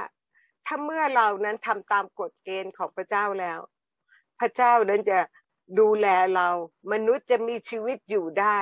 [0.65, 3.59] ถ้าเมื่อเรานั้นทำตามกฎเกณฑ์ของพระเจ้าแล้ว
[4.39, 5.19] พระเจ้านั้นจะ
[5.79, 6.49] ดูแลเรา
[6.91, 8.57] มนุษย์จะมีชีวิตอยู่ได้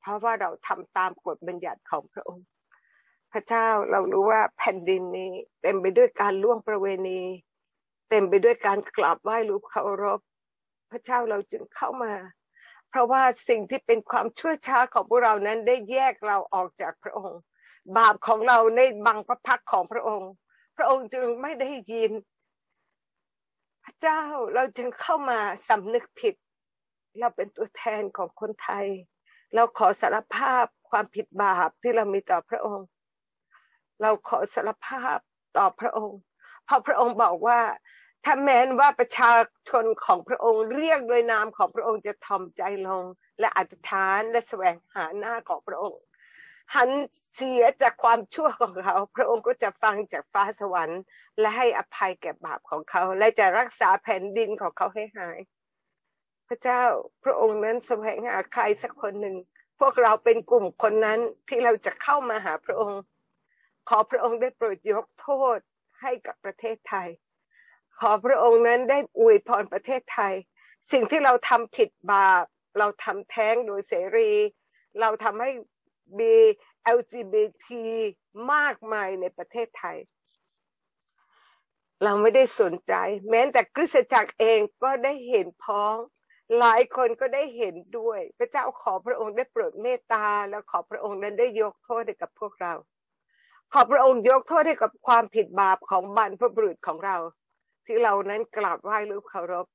[0.00, 2.46] เพราะว่าเราทำตามกฎบัญญัติของพระองค์
[3.34, 7.20] พระเจ้าเรารู้ว่าแผ่นดินนี้ เต็มไปด้วยการล่วงประเวณี
[8.10, 10.20] เต็มไปด้วยการกราบไหว้รูปเคารพ
[10.90, 12.14] พระเจ้าเราจึงเข้ามา
[12.88, 17.40] เพราะว่าสิ่งที่เป็นความชั่วช้าของพวกเรานั้นได้แยกเราออกจากพระองค์
[17.96, 20.30] บาปของเราในบังพระพักของพระองค์
[20.76, 22.12] พระองค์จึงไม่ได้ยิน
[23.84, 24.20] พระเจ้า
[24.54, 26.34] เราจึงเข้ามาสำนึกผิด
[27.18, 28.86] เราเป็นตัวแทนของคนไทย
[29.54, 32.86] เราขอสารภาพความผิดบาปที่เรามีต่อพระองค์
[34.02, 35.18] เราขอสารภาพ
[35.56, 36.20] ต่อพระองค์
[36.64, 37.60] เพราะพระองค์บอกว่า
[38.24, 39.32] ถ้าแม้นว่าประชา
[39.68, 43.04] ชนของพระองค์เรียกโดยนามของพระองค์จะทอมใจลง
[43.40, 46.00] และอธิษฐานและแสวงหาหน้าของพระองค์
[46.74, 46.90] หัน
[47.34, 51.00] เสียจากความชั่วของเขา พระองค์ก็จะฟังจากฟ้าสวรรค์
[51.40, 55.38] และให้อภัยแก่บาปของเขา และจะรักษาแผ่นดินของเขาให้หาย
[56.48, 56.82] พระเจ้า
[57.24, 59.36] พระองค์นั้นแสวงหาใครสักคนหนึ่ง
[59.80, 63.00] พวกเราเป็นกลุ่มคนนั้นที่เราจะเข้ามาหาพระองค์
[63.88, 65.58] ขอพระองค์ได้โปรดยกโทษ
[66.00, 67.08] ให้กับประเทศไทย
[67.98, 70.34] ขอพระองค์นั้นได้อวยพรประเทศไทย
[70.92, 72.44] สิ่งที่เราทำผิดบาป
[72.78, 74.32] เราทำแท้งโดยเสรี
[75.00, 75.50] เราทำให้
[76.20, 76.34] มี
[76.98, 77.66] LGBT
[78.52, 79.98] มากมายในประเทศไทย
[82.04, 82.94] เราไม่ได้สนใจ
[83.30, 85.96] แม้แต่คริสตจักรเองก็ได้เห็นพ้อง
[86.58, 92.74] หลายคนก็ได้เห็นด้วย พระเจ้าขอพระองค์ได้โปรดเมตตา แล้วขอพระองค์นั้นได้ยกโทษให้กับพวกเรา
[93.76, 97.16] ขอพระองค์ยกโทษให้กับความผิดบาปของบรรพบุรุษของเรา
[97.86, 99.66] ที่เรานั้นกราบไหว้รูปเคารพ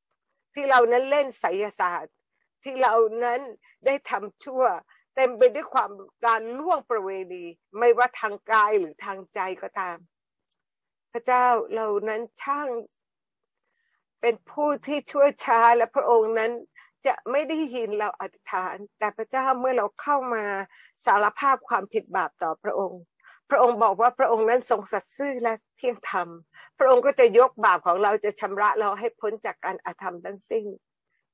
[0.54, 2.16] ที่เรานั้นเล่นไสยศาสตร์
[2.64, 3.40] ที่เรานั้น
[3.86, 4.64] ได้ทำชั่ว
[5.16, 5.92] เต็มไปด้วยความ
[6.26, 7.44] การล่วงประเวณี
[7.80, 9.98] ไม่ว่าทางกายหรือทางใจก็ตาม
[11.12, 12.70] พระเจ้าเรานั้นช่าง
[14.22, 16.52] เป็นผู้ที่ชั่วช้าและพระองค์นั้น
[17.08, 20.44] จะไม่ได้ยินเราอธิษฐาน แต่พระเจ้าเมื่อเราเข้ามา
[21.06, 23.02] สารภาพความผิดบาปต่อพระองค์
[23.50, 26.28] พระองค์บอกว่าพระองค์นั้นทรงสัตย์ซื่อและเที่ยงธรรม
[26.80, 30.66] พระองค์ก็จะยกบาปของเราจะชำระเราให้พ้นจากการอาธรรมทั้งสิ้น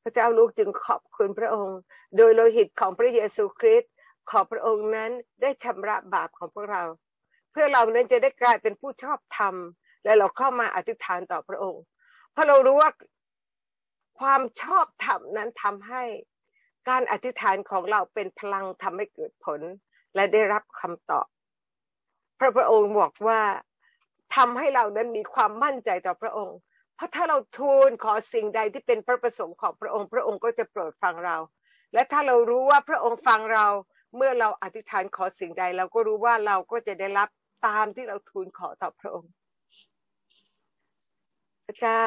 [0.03, 1.77] พระเจ้าลูกจึงขอบคุณพระองค์
[2.17, 3.91] โดยโลหิตของพระเยซูคริสต์
[4.29, 6.83] ขอพระองค์นั้นได้ชำระบาปของพวกเรา
[7.51, 9.55] เพื่อเรานั้นจะได้กลายเป็นผู้ชอบธรรม
[10.03, 11.83] และเราเข้ามาอธิษฐานต่อพระองค์
[12.31, 12.91] เพราะเรารู้ว่า
[14.19, 16.03] ความชอบธรรมนั้นทำให้
[16.89, 19.59] การอธิษฐานของเราเป็นพลังทำให้เกิดผล
[20.15, 21.27] และได้รับคำตอบ
[22.39, 23.41] พระพระองค์บอกว่า
[24.35, 26.57] ทำให้เรานั้นมีความมั่นใจต่อพระองค์
[26.95, 31.37] เพราะถ้าเราทูลขอสิ่งใดที่เป็นพระประสงค์ของพระองค์ พระองค์ก็จะโปรดฟังเรา
[31.93, 33.65] และถ้าเรารู้ว่าพระองค์ฟังเรา
[34.15, 37.29] เมื่อเราอธิษฐานขอสิ่งใด เราก็รู้ว่าเราก็จะได้รับ
[37.65, 39.31] ตามที่เราทูลขอต่อพระองค์
[41.65, 42.01] พระเจ้า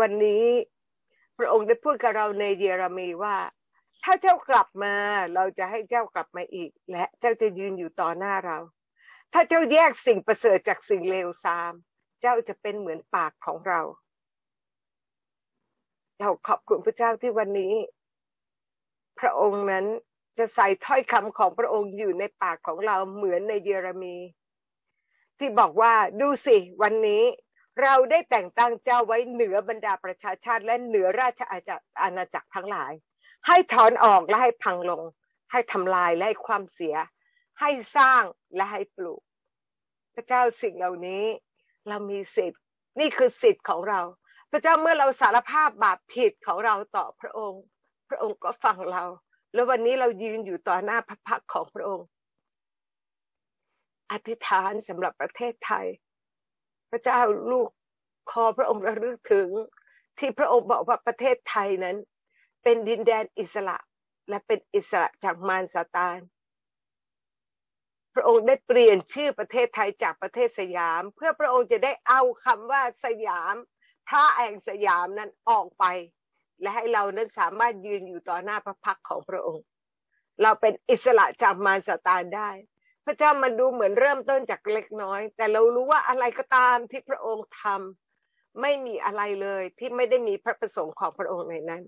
[0.00, 0.46] วันนี้
[1.38, 3.36] พระองค์ได้พูดกับเราในเยเรมีว่า
[4.04, 4.94] ถ้าเจ้ากลับมา
[5.34, 8.58] เราจะให้เจ้ากลับมาอีก และเจ้าจะยืนอยู่ต่อหน้าเรา
[9.36, 11.72] ถ้าเจ้าแยกสิ่งประเสริฐจากสิ่งเลวทราม
[12.20, 13.80] เจ้าจะเป็นเหมือนปากของเรา
[16.20, 17.74] เราขอบคุณพระเจ้าที่วันนี้
[19.18, 19.86] พระองค์นั้น
[20.38, 24.16] จะใส่ถ้อยคำของพระองค์อยู่ในปากของเราเหมือนในเยเรมี
[25.38, 27.22] ที่บอกว่าดูสิวันนี้
[27.82, 31.42] เราได้แต่งตั้งเจ้าไว้เหนือบรรดาประชาชาติ และเหนือราช
[32.00, 32.92] อาณาจักรทั้งหลาย
[33.46, 35.02] ให้ถอนออกและให้พังลง
[35.52, 36.94] ให้ทำลายและให้ความเสีย
[37.60, 38.22] ให้สร้าง
[38.56, 39.22] และให้ปลูก
[40.14, 41.24] พระเจ้าสิ่งเหล่านี้
[41.88, 42.60] เรามีสิทธิ์
[43.00, 44.00] นี่คือสิทธิ์ของเรา
[44.50, 47.62] พระเจ้าเมื่อเราสารภาพบาปผิดของเราต่อพระองค์
[48.08, 49.04] พระองค์ก็ฟังเรา
[49.54, 52.06] แล้ววันนี้เรายืนอยู่ต่อหน้าพระพักของพระองค์
[54.10, 55.86] อธิษฐานสำหรับประเทศไทย
[56.90, 57.68] พระเจ้าลูก
[58.30, 59.48] ขอพระองค์ระลึกถึง
[60.18, 61.96] ที่พระองค์บอกว่าประเทศไทยนั้น
[62.62, 63.76] เป็นดินแดนอิสระ
[64.28, 66.18] และเป็นอิสระจากมารซาตาน
[68.14, 73.54] พระองค์ได้เปลี่ยนชื่อประเทศไทยจากประเทศสยาม เพื่อพระองค์จะได้เอาคำว่าสยาม
[74.08, 75.84] พระแห่งสยามนั้นออกไป
[76.60, 79.64] และให้เรานั้นสามารถยืนอยู่ต่อหน้าพระพักของพระองค์
[80.42, 82.50] เราเป็นอิสระจากมารซาตานได้
[83.06, 91.82] พระเจ้ามันดูเหมือนเริ่มต้นจากเล็กน้อย แต่เรารู้ว่าอะไรก็ตามที่พระองค์ทำไม่มีอะไรเลยที่ไม่ได้มีพระประสงค์ของพระองค์ในนั้น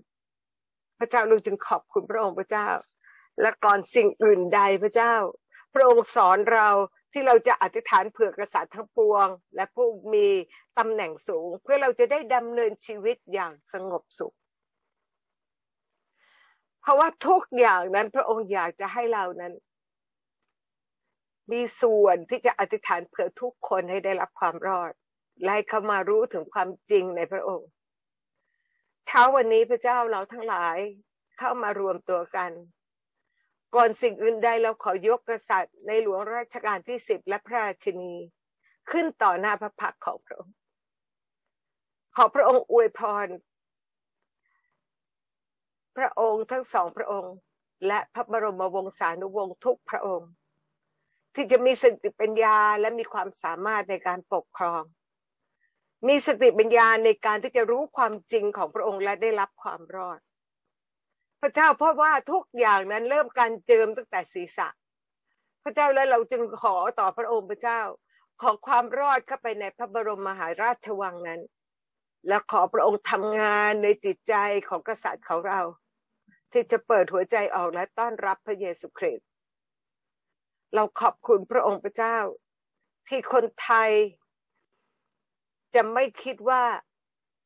[0.99, 2.67] พระเจ้าลูกจึงขอบคุณพระองค์พระเจ้า
[3.41, 5.13] และก่อนสิ่งอื่นใดพระเจ้า
[5.73, 6.69] พระองค์สอนเรา
[7.11, 10.27] ที่เราจะอธิษฐานเผื่อกษัตริย์ทั้งปวง และผู้มี
[10.77, 14.35] ตำแหน่งสูง เพื่อเราจะได้ดำเนินชีวิตอย่างสงบสุข
[16.81, 19.53] เพราะว่าทุกอย่างนั้นพระองค์อยากจะให้เรานั้น
[21.51, 24.91] มีส่วนที่จะอธิษฐานเผื่อทุกคนให้ได้รับความรอด
[25.41, 27.69] และให้เขามารู้ถึงความจริงในพระองค์
[29.07, 30.77] เช้าวันนี้พระเจ้าเราทั้งหลาย
[31.39, 32.51] เข้ามารวมตัวกัน
[33.75, 38.13] ก่อนสิ่งอื่นใดเราขอยกกษัตริย์ในหลวงรัชกาลที่สิบและพระราชินี
[38.91, 40.55] ขึ้นต่อหน้าพระพักของพระองค์
[42.15, 43.27] ขอพระองค์อวยพร
[45.97, 47.35] พระองค์ทั้งสองพระองค์
[47.87, 50.29] และพระบรมวงศานุวงศ์ทุกพระองค์
[51.35, 54.83] ที่จะมีสติปัญญาและมีความสามารถในการปกครอง
[56.07, 60.19] มีสติปัญญาในการที่จะรู้ความจริงของพระองค์และได้รับความรอด
[61.41, 64.67] พระเจ้าเพราะว่าทุกอย่างนั้นเริ่มการเจิมตั้งแต่ศีรษะ
[65.63, 67.81] พระเจ้าแล้วเราจึงขอต่อพระองค์พระเจ้า
[68.41, 71.41] ขอความรอดเข้าไปในพระบรมมหาราชวังนั้น
[72.27, 74.35] และขอพระองค์ทำงานในจิตใจ
[74.69, 75.61] ของกษัตริย์ของเรา
[76.51, 79.27] ที่จะเปิดหัวใจออกและต้อนรับพระเยซูคริสต์
[80.75, 82.17] เราขอบคุณพระองค์พระเจ้า
[83.07, 83.91] ที่คนไทย
[85.75, 86.63] จะไม่คิดว่า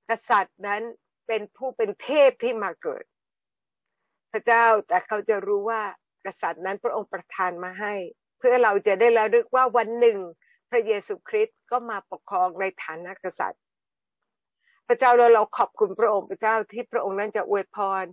[0.10, 0.84] กษัตริย์นั้น
[1.28, 3.04] เป็นผู้เป็นเทพที่มาเกิด
[4.32, 5.82] พระเจ้าแต่เขาจะรู้ว่า
[6.26, 7.94] กษัตริย์นั้นพระองค์ประทานมาให้
[8.38, 10.18] เพื่อเราจะได้ระลึกว่าวันหนึ่ง
[10.70, 13.62] พระเยซูคริสต์ก็มาปกครองในฐานะกษัตริย์
[14.88, 18.06] พระเจ้าเราเราขอบคุณพระองค์พระเจ้าที่พระองค์นั้นจะอวยพร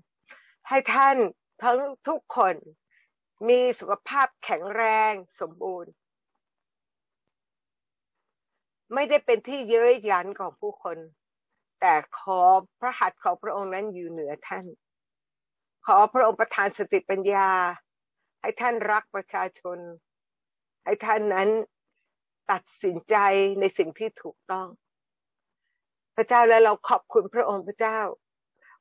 [0.68, 1.16] ให้ท่าน
[1.62, 1.78] ทั้ง
[2.08, 2.54] ทุกคน
[3.48, 5.92] มีสุขภาพแข็งแรงสมบูรณ์
[8.94, 10.98] ไม่ได้เป็นที่เย้ยยันของผู้คน
[11.80, 12.40] แต่ขอ
[12.80, 14.64] พระหัตถ์ของพระองค์นั้นอยู่เหนือท่าน
[15.92, 17.48] ขอพระองค์ประทานสติปัญญา
[18.40, 19.78] ให้ท่านรักประชาชน
[20.84, 21.48] ให้ท่านนั้น
[22.50, 23.16] ตัดสินใจ
[23.60, 24.68] ในสิ่งที่ถูกต้อง
[26.16, 27.98] พระเจ้าและเราขอบคุณพระองค์พระเจ้า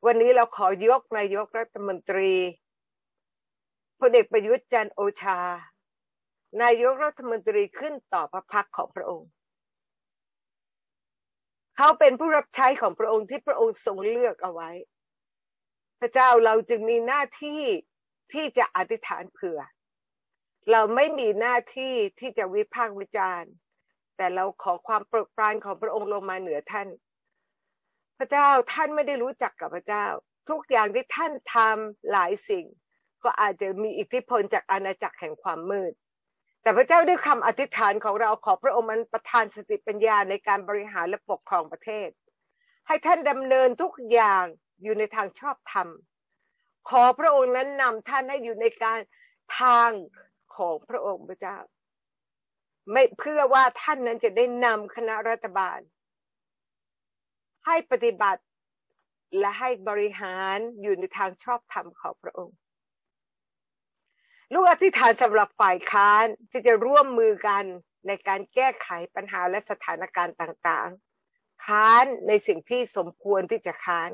[0.05, 2.31] วันนี้เราขอยกนายกรัฐมนตรี
[3.99, 5.39] พลเอกประยุทธ์จันโอชา
[6.63, 9.29] นายกรัฐมนตรีขึ้นต่อพระพักของพระองค์
[11.77, 14.71] เขาเป็นผู้รับใช้ของพระองค์ที่พระองค์ทรงเลือกเอาไว้
[15.99, 17.61] พระเจ้าเราจึงมีหน้าที่
[18.33, 19.59] ที่จะอธิษฐานเผื่อ
[20.71, 23.51] เราไม่มีหน้าที่ที่จะวิพากษ์วิจารณ์
[24.17, 26.87] แต่เราขอความโปรดปรานของพระองค์ลงมาเหนือท่าน
[28.17, 30.05] พระเจ้าท่านไม่ได้รู้จักกับพระเจ้า
[30.49, 32.65] ทุกอย่างที่ท่านทำหลายสิ่ง
[33.23, 35.93] ก็อาจจะมีอิทธิพลจากอาณาจักรแห่งความมืด
[36.61, 42.09] แต่พระเจ้าด้วยคำอธิษฐานของเราขอพระองค์มันประทานสติปัญญาในการบริหารและปกครองประเทศ
[42.87, 44.45] ให้ท่านดำเนินทุกอย่าง
[44.81, 45.87] อยู่ในทางชอบธรรม
[46.89, 48.99] ขอพระองค์นั้นนำท่านให้อยู่ในการ
[49.59, 49.91] ทาง
[50.55, 51.57] ของพระองค์พระเจ้า
[52.91, 55.79] ไม่เพื่อว่าท่านนั้นจะได้นำคณะรัฐบาล
[57.65, 58.43] ให้ปฏิบัติ
[59.39, 62.55] และให้บริหารอยู่ในทางชอบธรรมของพระองค์
[64.53, 67.63] ลูกอธิษฐานสำหรับฝ่ายค้านที่จะร่วมมือกัน
[68.07, 74.09] ในการแก้ไขปัญหาและสถานการณ์ต่างๆ ค้านในสิ่งที่สมควรที่จะค้าน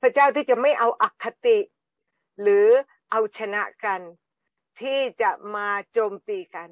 [0.00, 1.58] พระเจ้าที่จะไม่เอาอาคติ
[2.40, 2.68] หรือ
[3.10, 4.00] เอาชนะกัน
[4.80, 6.68] ที่จะมาโจมตีกัน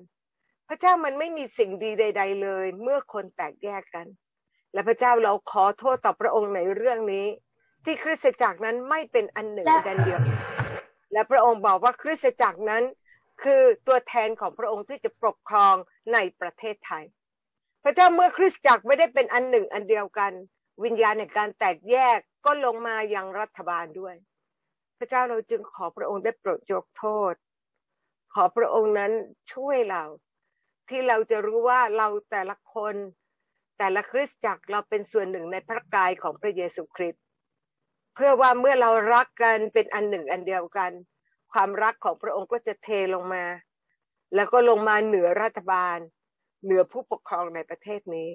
[0.68, 4.06] พระเจ้ามันไม่มีสิ่งดีใด ๆ เลย เมื่อคนแตกแยกกัน
[4.72, 7.26] และพระเจ้าเราขอโทษต่อพระองค์ในเรื่องนี้
[7.84, 10.20] ที่คริสตจักรนั้นไม่เป็นอันหนึ่งกันเดียว
[11.12, 12.84] และพระองค์บอกว่าคริสตจักรนั้น
[13.42, 15.74] คือตัวแทนของพระองค์ที่จะปกครอง
[16.12, 17.04] ในประเทศไทย
[17.84, 20.32] พระเจ้าเมื่อคริสตจักรไม่ได้เป็นอันหนึ่งอันเดียวกัน
[20.84, 24.14] วิญญาณในการแตกแยก ก็ลงมาอยังรัฐบาลด้วย
[24.98, 27.34] พระเจ้าเราจึงขอพระองค์ได้โปรดยกโทษ
[28.34, 29.12] ขอพระองค์นั้น
[29.52, 30.04] ช่วยเรา
[30.88, 32.94] ที่เราจะรู้ว่าเราแต่ละคน
[33.78, 37.22] แต่ละคริสตจักรเราเป็นส่วนหนึ่งในพระกายของพระเยซูคริสต์
[38.14, 40.92] เพื่อว่าเมื่อเรารักกันเป็นอันหนึ่งอันเดียวกัน
[41.52, 43.44] ความรักของพระองค์ก็จะเทลงมา
[44.34, 45.98] แล้วก็ลงมาเหนือรัฐบาล
[46.64, 48.28] เหนือผู้ปกครองในประเทศนี้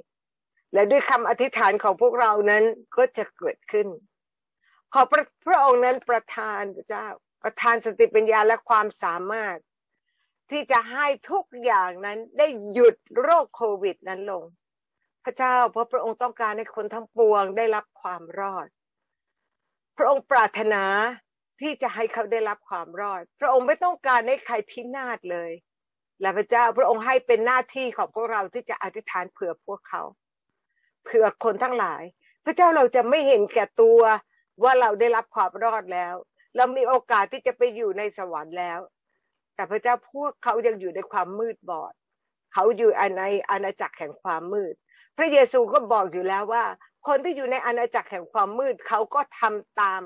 [0.73, 2.63] และด้วยคำอธิษฐานของพวกเรานั้น
[2.95, 3.87] ก็จะเกิดขึ้น
[4.93, 7.07] ขอพระพระองค์นั้นประทานพระเจ้า
[7.43, 9.57] ประทานสติปัญญาและความสามารถ
[10.51, 14.43] ที่จะให้ทุกอย่างนั้นได้หยุดโรคโควิดนั้นลง
[15.25, 18.67] พระเจ้าเพราะพระองค์ต้องการให้คนทั้งปวงได้รับความรอด
[19.97, 20.83] พระองค์ปรารถนา
[21.61, 25.51] ที่จะให้เขาได้รับความรอด พระองค์ไม่ต้องการให้ใครพินาศเลย
[26.21, 30.03] และพระเจ้าพระองค์ให้เป็นหน้าที่ของพวกเราที่จะอธิษฐานเผื่อพวกเขา
[31.03, 32.03] เผื่อคนทั้งหลาย
[32.45, 34.01] พระเจ้าเราจะไม่เห็นแก่ตัว
[34.63, 36.15] ว่าเราได้รับความรอดแล้ว
[36.55, 38.79] เรามีโอกาสที่จะไปอยู่ในสวรรค์แล้ว
[39.55, 41.93] แต่พระเจ้าพวกเขายังอยู่ในความมืดบอด
[42.53, 44.73] เขาอยู่ในอาณาจักรแห่งความมืด
[45.17, 46.63] พระเยซูก็บอกอยู่แล้วว่า
[47.07, 50.01] คนที่อยู่ในอาณาจักรแห่งความมืด เขาก็ทำตาม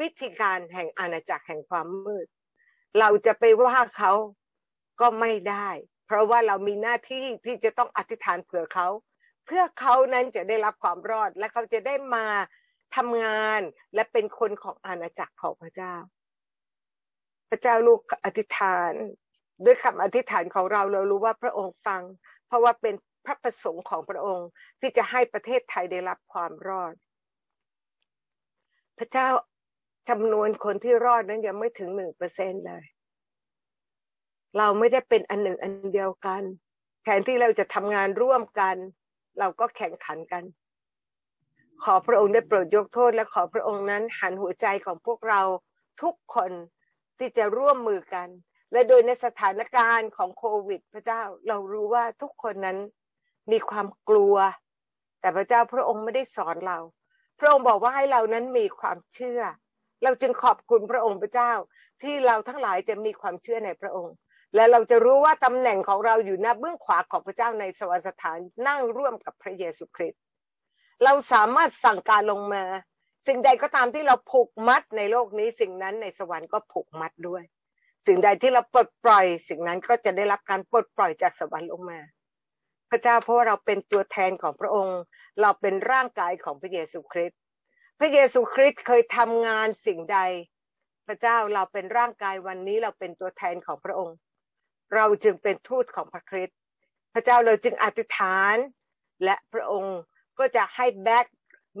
[0.00, 2.26] วิธีการแห่งอาณาจักรแห่งความมืด
[2.98, 4.12] เราจะไปว่าเขา
[5.00, 5.68] ก็ไม่ได้
[6.06, 8.88] เพราะว่าเรามีหน้าที่ที่จะต้องอธิษฐานเผื่อเขา
[9.48, 12.26] เพื่อเขานั้นจะได้รับความรอดและเขาจะได้มา
[12.96, 13.60] ทำงาน
[13.94, 15.94] และเป็นคนของอาณาจักรของพระเจ้า
[17.50, 18.92] พระเจ้าลูกอธิษฐาน
[19.64, 22.02] ด้วยคำอธิษฐานของเราเรารู้ว่าพระองค์ฟัง
[22.46, 22.94] เพราะว่าเป็น
[23.24, 24.48] พระประสงค์ของพระองค์
[24.80, 26.94] ที่จะให้ประเทศไทยได้รับความรอด
[28.98, 29.28] พระเจ้า
[30.08, 32.84] จำนวนคนที่รอดนั้นยังไม่ถึงหนึ่งเปอร์เซ็นเลย
[34.58, 36.42] เราไม่ได้เป็นอันหนึ่งอันเดียวกัน
[37.04, 38.76] แทนที่เราจะทำงานร่วมกัน
[39.38, 40.44] เราก็แข่งขันกัน
[41.84, 45.42] ขอพระองค์ได้โปรดยกโทษ และขอพระองค์นั้นหันหัวใจของพวกเรา
[46.02, 46.52] ทุกคน
[47.18, 48.28] ที่จะร่วมมือกัน
[48.72, 52.78] และโดยในสถานการณ์ของโควิด พระเจ้าเรารู้ว่าทุกคนนั้น
[53.52, 54.36] มีความกลัว
[55.20, 56.78] แต่พระเจ้าพระองค์ไม่ได้สอนเรา
[57.38, 59.40] พระองค์บอกว่าให้เรานั้นมีความเชื่อ
[60.02, 61.52] เราจึงขอบคุณพระองค์พระเจ้า
[62.02, 64.14] ที่เราทั้งหลายจะมีความเชื่อในพระองค์
[64.54, 70.22] และเราจะรู้ว่าตำแหน่งของเราอยู่หน้าเบื้องขวาของพระเจ้าในสวรรคสถานนั่งร่วมกับพระเยซูคริสต์
[71.04, 72.64] เราสามารถสั่งการลงมา
[73.26, 77.42] สิ่งใดก็ตามที่เราผูกมัดในโลกนี้สิ่งนั้นในสวรรค์ก็ผูกมัดด้วย
[78.06, 82.00] สิ่งใดที่เราปลดปล่อย สิ่งนั้นก็จะได้รับการปลดปล่อยจากสวรรค์ลงมา
[82.90, 84.98] พระเจ้าเพราะว่าเราเป็นตัวแทนของพระองค์
[85.40, 87.38] เราเป็นร่างกายของพระเยซูคริสต์
[87.98, 90.18] พระเยซูคริสต์เคยทำงานสิ่งใด
[91.06, 94.16] พระเจ้าเราเป็นร่างกายวันนี้เราเป็นตัวแทนของพระองค์
[94.94, 96.58] เราจึงเป็นทูตของพระคริสต์
[97.12, 98.56] พระเจ้าเราจึงอธิษฐาน
[99.24, 99.98] และพระองค์
[100.38, 101.26] ก็จะให้แบ็ก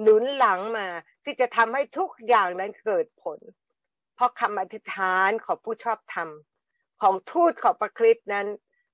[0.00, 0.86] หนุนหลังมา
[1.24, 3.38] ที่จะทำให้ทุกอย่างนั้นเกิดผล
[4.14, 6.28] เพราะคำอธิษฐานของผู้ชอบธรรม
[7.02, 8.46] ของทูตของพระคริสต์นั้น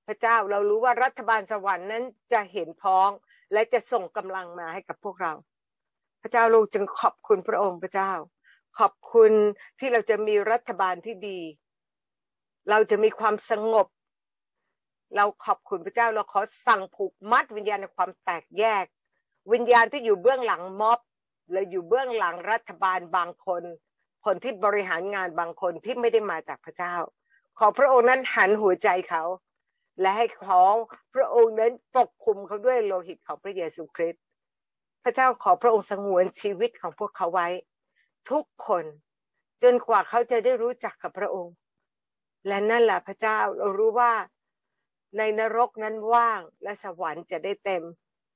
[0.07, 2.03] พระเจ้าเรารู้ว่ารัฐบาลสวรรค์นั้น
[2.33, 3.09] จะเห็นพ้อง
[3.53, 5.33] และจะส่งกำลังมาให้กับพวกเรา
[6.21, 8.11] พระเจ้าลูกจึงขอบคุณพระองค์พระเจ้า
[8.79, 9.31] ขอบคุณ
[9.79, 11.39] ที่เราจะมีรัฐบาลที่ดี
[12.69, 13.87] เราจะมีความสงบ
[15.15, 18.85] เราขอบคุณพระเจ้าเราขอสั่งผูกมัดวิญญาณในความแตกแยก
[19.53, 20.99] วิญญาณที่อยู่เบื้องหลังม็อบ
[21.49, 23.63] หรืออยู่เบื้องหลังรัฐบาลบางคน
[24.25, 26.95] คนที่บริหารงานบางคนที่ไม่ได้มาจากพระเจ้า
[27.59, 29.23] ขอพระองค์นั้นหันหัวใจเขา
[30.01, 30.75] และให้ของ
[31.13, 34.23] พระองค์นั้นปกคุมเขาด้วยโลหิตของพระเยซูคริสต์
[35.03, 37.47] พระเจ้าขอพระองค์สงวนชีวิตของพวกเขาไว้
[38.29, 38.85] ทุกคน
[39.63, 41.53] จนกว่าเขาจะได้รู้จักกับพระองค์
[42.47, 44.11] และนั่นแหละพระเจ้าเรารู้ว่า
[45.17, 47.83] ในนรกนั้นว่างและสวรรค์จะได้เต็ม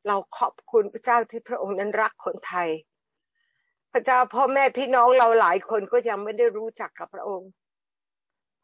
[0.08, 2.70] เราขอบคุณพระเจ้าที่พระองค์นั้นรักคนไทย
[3.94, 7.50] พระเจ้าพ่อแม่พี่น้องเราหลายคนก็ยังไม่ได้รู้จักกับพระองค์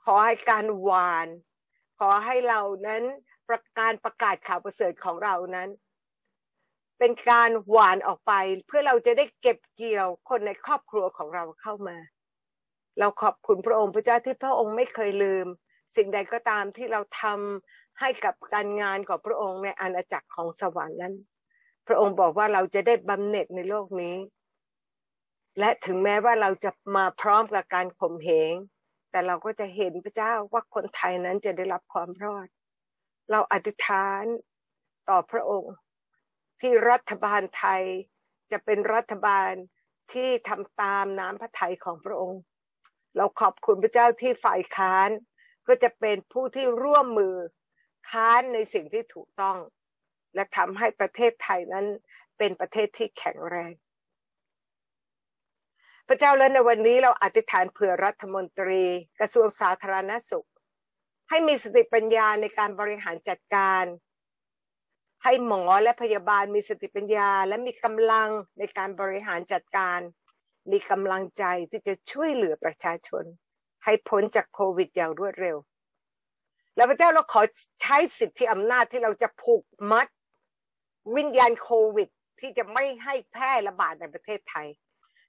[0.04, 1.28] ขอให้การหวาน
[2.00, 3.04] ขอให้เรานั้น
[3.50, 5.70] ประการประกาศข่าวประเสริฐของเรานั้น
[7.00, 8.34] เป็นการหวานออกไป
[8.68, 11.98] เพื่อเราจะได้เก็บเกี่ยวคนในครอบครัวของเราเข้ามา
[13.00, 15.48] เราขอบคุณพระองค์พระเจ้าที่พระองค์ไม่เคยลืม
[15.96, 21.16] สิ่งใดก็ตามที่เราทำ ให้กับการงานของพระองค์ในอาณาจักรของสวรรค์นั้น
[21.88, 24.16] พระองค์บอกว่าเราจะได้บำเหน็จในโลกนี้
[25.60, 28.54] และถึงแม้ว่าเราจะมาพร้อมกับการข่มเหง
[29.12, 32.48] แต่เราก็จะเห็นพระเจ้าว่าคนไทยนั้นจะได้รับความรอด
[33.32, 34.24] เราอธิษฐาน
[35.10, 35.74] ต่อพระองค์
[36.62, 37.84] ที่รัฐบาลไทย
[38.52, 39.52] จะเป็นรัฐบาล
[40.14, 42.42] ที่ทำตามน้ำพระทัยของพระองค์
[43.18, 45.10] เราขอบคุณพระเจ้าที่ฝ่ายค้าน
[45.68, 47.36] ก็จะเป็นผู้ที่ร่วมมือ
[48.10, 49.58] ค้านในสิ่งที่ถูกต้อง
[50.36, 51.86] และทำให้ประเทศไทยนั้น
[52.38, 53.72] เป็นประเทศที่แข็งแรง
[56.08, 58.84] พระเจ้าและในวันนี้เราอธิษฐานเผื่อรัฐมนตรี
[59.20, 60.48] กระทรวงสาธารณสุข
[61.30, 63.84] ให้มีสติปัญญาในการบริหารจัดการ
[65.24, 68.30] ให้หมอและพยาบาลมีสติปัญญา และมีกำลัง
[68.60, 70.00] ในการบริหารจัดการ
[70.72, 73.24] มีกำลังใจที่จะช่วยเหลือประชาชน
[73.84, 75.58] ให้พ้นจากโควิดอย่างรวดเร็ว
[76.76, 77.42] แล้วพระเจ้าเราขอ
[77.82, 80.08] ใช้สิทธิอำนาจที่เราจะผูกมัด
[81.16, 82.10] วิญญาณโควิด
[82.40, 84.68] ที่จะไม่ให้แพร่ระบาดในประเทศไทย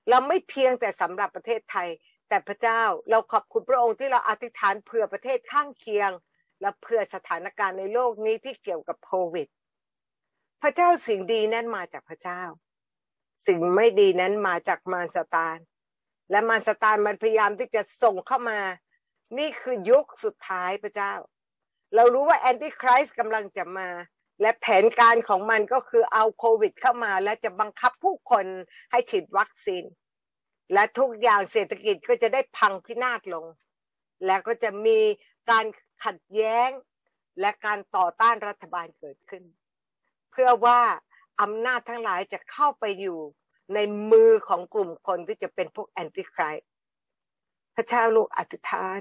[0.09, 1.88] เราไม่เพียงแต่สำหรับประเทศไทย
[2.28, 6.11] แต่พระเจ้าเราขอบคุณพระองค์ที่เราอธิษฐานเผื่อประเทศข้างเคียง
[6.61, 9.49] และเพื่อสถานการณ์ในโลกนี้ที่เกี่ยวกับโควิด
[10.62, 12.42] พระเจ้าสิ่งดีนั้นมาจากพระเจ้า
[13.47, 15.59] สิ่งไม่ดีนั้นมาจากมารสตาน
[16.30, 18.61] และมารสตานมันพยายามที่จะส่งเข้ามา
[19.38, 21.12] นี่คือยุคสุดท้ายพระเจ้า
[21.97, 23.88] เรารู้ว่าแอนติคริสต์กำลังจะมา
[24.40, 28.47] และแผนการของมันก็คือเอาโควิดเข้ามา และจะบังคับผู้คน
[28.90, 29.84] ให้ฉีดวัคซีน
[30.72, 33.47] และทุกอย่างเศรษฐกิจก็จะได้พังพินาศลง
[34.26, 34.99] และก็จะมี
[35.51, 35.66] การ
[36.05, 36.68] ขัดแย้ง
[37.40, 39.44] และการต่อต้านรัฐบาลเกิดขึ้น
[40.30, 40.80] เพื่อว่า
[41.42, 43.18] อำนาจทั้งหลายจะเข้าไปอยู่
[43.74, 43.78] ใน
[44.11, 46.55] มือของกลุ่มคนที่จะเป็นพวกแอนติคราย
[47.74, 49.01] พระเจ้าลูกอธิษฐาน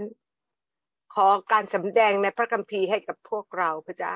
[1.16, 4.16] ขอการสำแดงในพระคัมภีร์ให้กับพวกเราพระเจ้า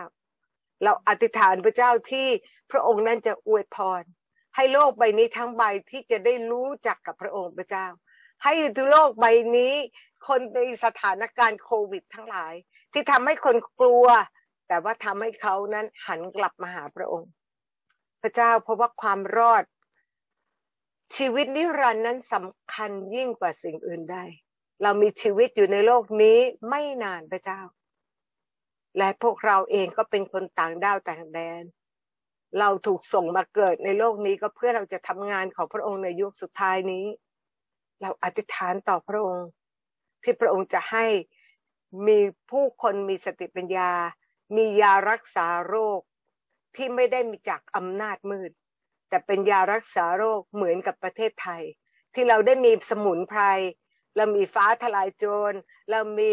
[0.84, 2.28] เราอธิษฐานพระเจ้าที่
[2.72, 4.04] พระองค์นั้นจะอวยพร
[4.56, 7.88] ให้โลกใบนี้ทั้งใบที่จะได้รู้จักกับพระองค์พระเจ้า
[8.44, 9.26] ให้ทุโลกใบ
[9.58, 9.74] นี้
[10.28, 12.54] คนในสถานการณ์โควิด ทั้งหลาย
[12.94, 14.08] ที่ทำให้คนกลัว
[14.68, 17.32] แต่ว่าทำให้เขานั้นหันกลับมาหาพระองค์
[18.22, 19.64] พระเจ้าเพราะว่าความรอด
[21.16, 24.18] ชีวิตนิรันดร์นั้นสำคัญยิ่งกว่าสิ่งอื่นใด
[24.82, 26.38] เรามีชีวิตอยู่ในโลกนี้
[26.70, 27.62] ไม่นานพระเจ้า
[28.98, 31.64] และพวกเราเองก็เป็นคนต่างด้าวต่างแดน
[32.60, 37.06] เราถูกส่งมาเกิดในโลกนี้ก็เพื่อเราจะทำงานของพระองค์ในยุคสุดท้ายนี้
[38.02, 39.48] เราอธิษฐานต่อพระองค์
[40.24, 41.06] ที่พระองค์จะให้
[42.08, 42.20] มี
[42.52, 43.92] ผู้คนมีสติปัญญา
[44.56, 46.00] มียารักษาโรค
[46.76, 48.52] ที่ไม่ได้มีจากอำนาจมืด
[49.10, 51.64] แต่เป็นยารักษาโรคเหมือนกับประเทศไทย
[52.14, 53.42] ที่เราได้มีสมุนไพร
[54.16, 55.54] เรามีฟ้าทลายโจร
[55.92, 56.32] เรามี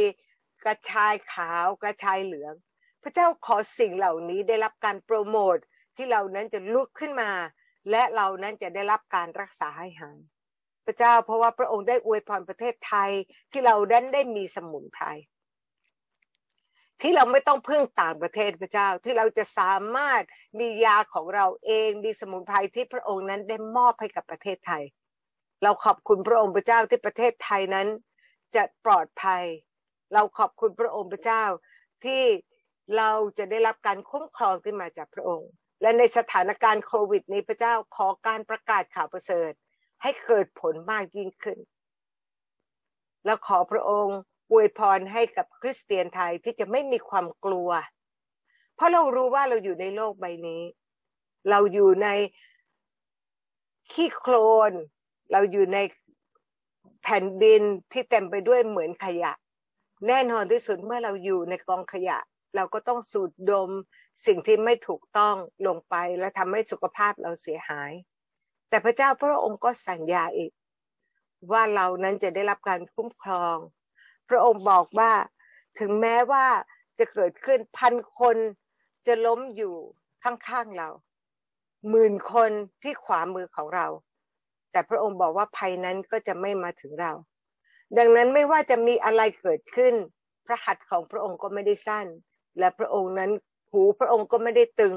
[0.64, 2.54] กระชายขาวกระชายเหลือง
[3.02, 5.56] พระเจ้าขอสิ่งเหล่านี้ได้รับการโปรโมท
[5.96, 7.30] ที่เรานั้นจะลุกขึ้นมา
[7.90, 10.18] และเรานั้นจะได้รับการรักษาให้หาย
[10.86, 13.10] พระเจ้าเพราะว่าพระองค์ได้อวยพรประเทศไทย
[13.52, 15.06] ที่เราดันได้มีสมุนไพร
[17.02, 20.22] ที่เราไม่ต้องพึ่งต่างประเทศพระเจ้าที่เราจะสามารถ
[20.58, 24.84] มียาของเราเองมีสมุนไพรที่พระองค์นั้นได้มอบให้กับประเทศไทย
[25.62, 27.88] เราขอบคุณพระองค์พระเจ้าที่ประเทศไทยนั้น
[28.54, 29.44] จะปลอดภัย
[30.12, 31.44] เราขอบคุณพระองค์พระเจ้า
[32.04, 32.22] ที่
[32.96, 35.50] เราจะได้รับการคุ้มครองที่มาจากพระองค์
[35.82, 39.52] และในสถานการณ์โควิดนี้พระเจ้าขอการประกาศข่าวประเสริฐ
[40.02, 41.58] ให้เกิดผลมากยิ่งขึ้น
[43.24, 44.18] แล้วขอพระองค์
[44.50, 47.70] อวยพรให้กับคริสเตียนไทยที่จะไม่มีความกลัว
[48.74, 50.62] เพราะเรารู้ว่าเราอยู่ในโลกใบนี้
[51.50, 52.08] เราอยู่ใน
[53.92, 54.34] ขี้โคล
[54.70, 54.72] น
[55.32, 55.78] เราอยู่ใน
[57.02, 57.62] แผ่นดิน
[57.92, 59.32] ที่เต็มไปด้วยเหมือนขยะ
[60.06, 62.18] แน่นอนที่สุดเมื่อเราอยู่ในกองขยะ
[62.56, 63.70] เราก็ต้องสูดดม
[64.26, 67.92] สิ่งที่ไม่ถูกต้องลงไปและทำให้สุขภาพเราเสียหาย
[68.68, 70.52] แต่พระเจ้าพระองค์ก็สัญญาอีก
[71.50, 73.56] ว่าเรานั้นจะได้รับการคุ้มครอง
[74.28, 75.12] พระองค์บอกว่า
[75.80, 76.46] ถึงแม้ว่า
[76.98, 78.36] จะเกิดขึ้นพันคน
[79.06, 79.74] จะล้มอยู่
[80.24, 80.88] ข้างๆเรา
[81.90, 82.50] หมื่นคน
[82.82, 83.86] ที่ขวามือของเรา
[84.76, 87.12] แต่พระองค์บอกว่าภัยนั้นก็จะไม่มาถึงเรา
[87.98, 89.94] ดังนั้นไม่ว่าจะมีอะไรเกิดขึ้น
[90.46, 92.06] พระหัตถ์ของพระองค์ก็ไม่ได้สั้น
[92.58, 93.30] และพระองค์นั้น
[93.70, 94.94] หูพระองค์ก็ไม่ได้ตึง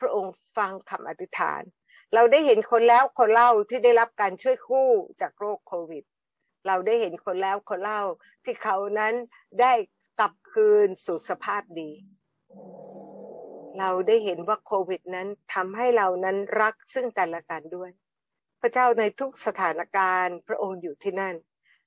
[0.00, 1.62] พระองค์ฟังคำอธิษฐาน
[2.14, 4.88] เราได้เห็นคนแล้วคนเล่าที่ได้รับการช่วยคู่
[5.20, 6.04] จากโรคโควิด
[6.66, 8.02] เราได้เห็นคนแล้วคนเล่า
[8.44, 9.14] ที่เขานั้น
[9.60, 9.72] ได้
[10.18, 11.90] กลับคืนสู่สภาพดี
[13.78, 17.90] เราได้เห็นว่าโควิดนั้นทำให้เรานั้นรักซึ่งกันและกันด้วย
[18.60, 21.36] พระเจ้าในทุกสถานการณ์ พระองค์อยู่ที่นั่น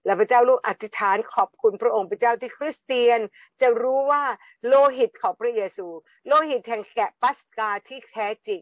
[0.05, 3.19] และพระเจ้าลูกอธิษฐานขอบคุณพระองค์พระเจ้าที่คริสเตียน
[3.61, 4.23] จะรู้ว่า
[4.67, 5.87] โลหิตของพระเยซู
[6.27, 8.61] โลหิตแห่งแกะปัสกาที่แท้จริง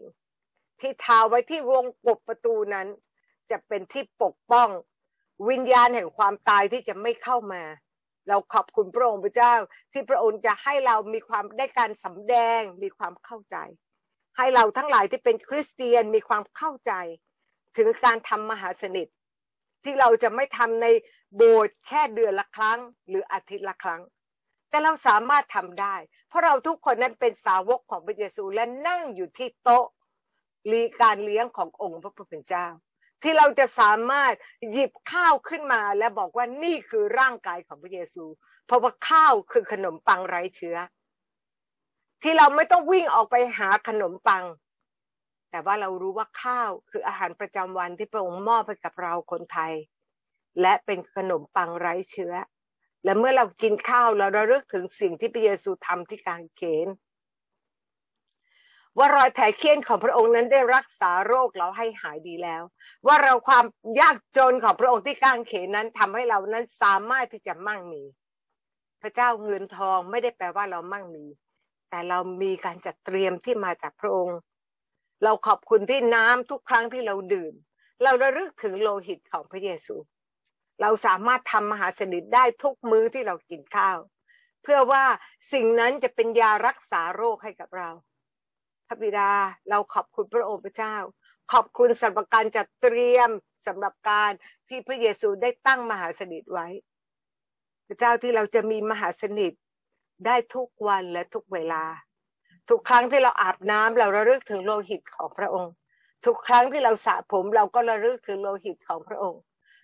[0.79, 2.87] ที่ทาไว้ที่วงกบประตูนั้น
[3.51, 4.69] จะเป็นที่ปกป้อง
[5.49, 7.63] วิญญาณแห่งความตายที่จะไม่เข้ามา
[8.27, 9.55] เราขอบคุณพระองค์พระเจ้า
[9.91, 13.57] ที่พระองค์จะให้เรามีความได้การสำแดงมีความเข้าใจ
[14.37, 16.93] ให้เราทั้งหลายที่เป็นคริสเตียนมีความเข้าใจ
[17.79, 19.07] ถึงการทำมหาสนิท
[19.83, 20.87] ที่เราจะไม่ทำใน
[21.35, 24.01] โบสถ์แค่เดือนละครั้ง หรืออาทิตย์ละครั้ง
[24.69, 25.95] แต่เราสามารถทำได้
[26.27, 29.85] เพราะเราทุกคนนั้นเป็นสาวกของพระเยซูและนั่งอยู่ที่โต๊ะ
[30.71, 32.67] ลีการเลี้ยงขององค์พระผู้เป็นเจ้า
[33.23, 34.33] ที่เราจะสามารถ
[34.71, 38.25] หยิบข้าวขึ้นมาและบอกว่านี่คือร่างกายของพระเยซู
[38.65, 40.77] เพราะว่าข้าวคือขนมปังไร้เชื้อ
[42.23, 44.43] ที่เราไม่ต้องวิ่งออกไปหาขนมปัง
[45.51, 49.73] แต่ว่าเรารู้ว่าข้าวคืออาหารประจำวันที่พระองค์มอบให้กับเราคนไทย
[50.61, 52.33] และเป็นขนมปังไร้เชื้อ
[53.03, 56.87] และเมื่อเรากินข้าวเราระลึกถึงสิ่งที่พระเยซูทำที่กางเขน
[58.97, 62.63] ว่ารอยแผลเคี้ยนของพระองค์นั้นได้รักษาโรคเราให้หายดีแล้ว
[63.07, 63.65] ว่าเราความ
[63.99, 68.03] ยากจนของพระองค์ที่กางเขนนั้นทำให้เรานั้นสามารถที่จะมั่งมี
[69.01, 71.25] พระเจ้าเงินทองไม่ได้แปลว่าเรามั่งมี
[71.89, 74.37] แต่เรามีการจัดเตรียมที่มาจากพระองค์
[75.23, 77.53] เราขอบคุณที่น้ำทุกครั้งที่เราดื่ม
[78.03, 79.95] เราระลึกถึงโลหิตของพระเยซู
[80.81, 83.97] เราสามารถทำมหาสนิทได้ทุกมื้อที่เรากินข้าว
[84.63, 85.03] เพื่อว่า
[85.53, 87.89] สิ่งนั้นจะเป็นยารักษาโรคให้กับเรา
[88.87, 89.31] พระบิดา
[89.69, 90.95] เราขอบคุณพระองค์พระเจ้า
[91.51, 93.29] ขอบคุณสำหรับการจัดเตรียม
[93.67, 94.31] สำหรับการ
[94.69, 96.67] ที่พระเยซูได้ตั้งมหาสนิทไว้
[97.87, 99.53] พระเจ้าที่เราจะมีมหาสนิท
[100.25, 101.83] ได้ทุกวันและทุกเวลา
[102.69, 105.73] ทุกครั้งที่เราอาบน้ำเราระลึกถึงโลหิตของพระองค์
[106.25, 109.41] ทุกครั้งที่เราสระผมเราก็ระลึกถึงโลหิตของพระองค์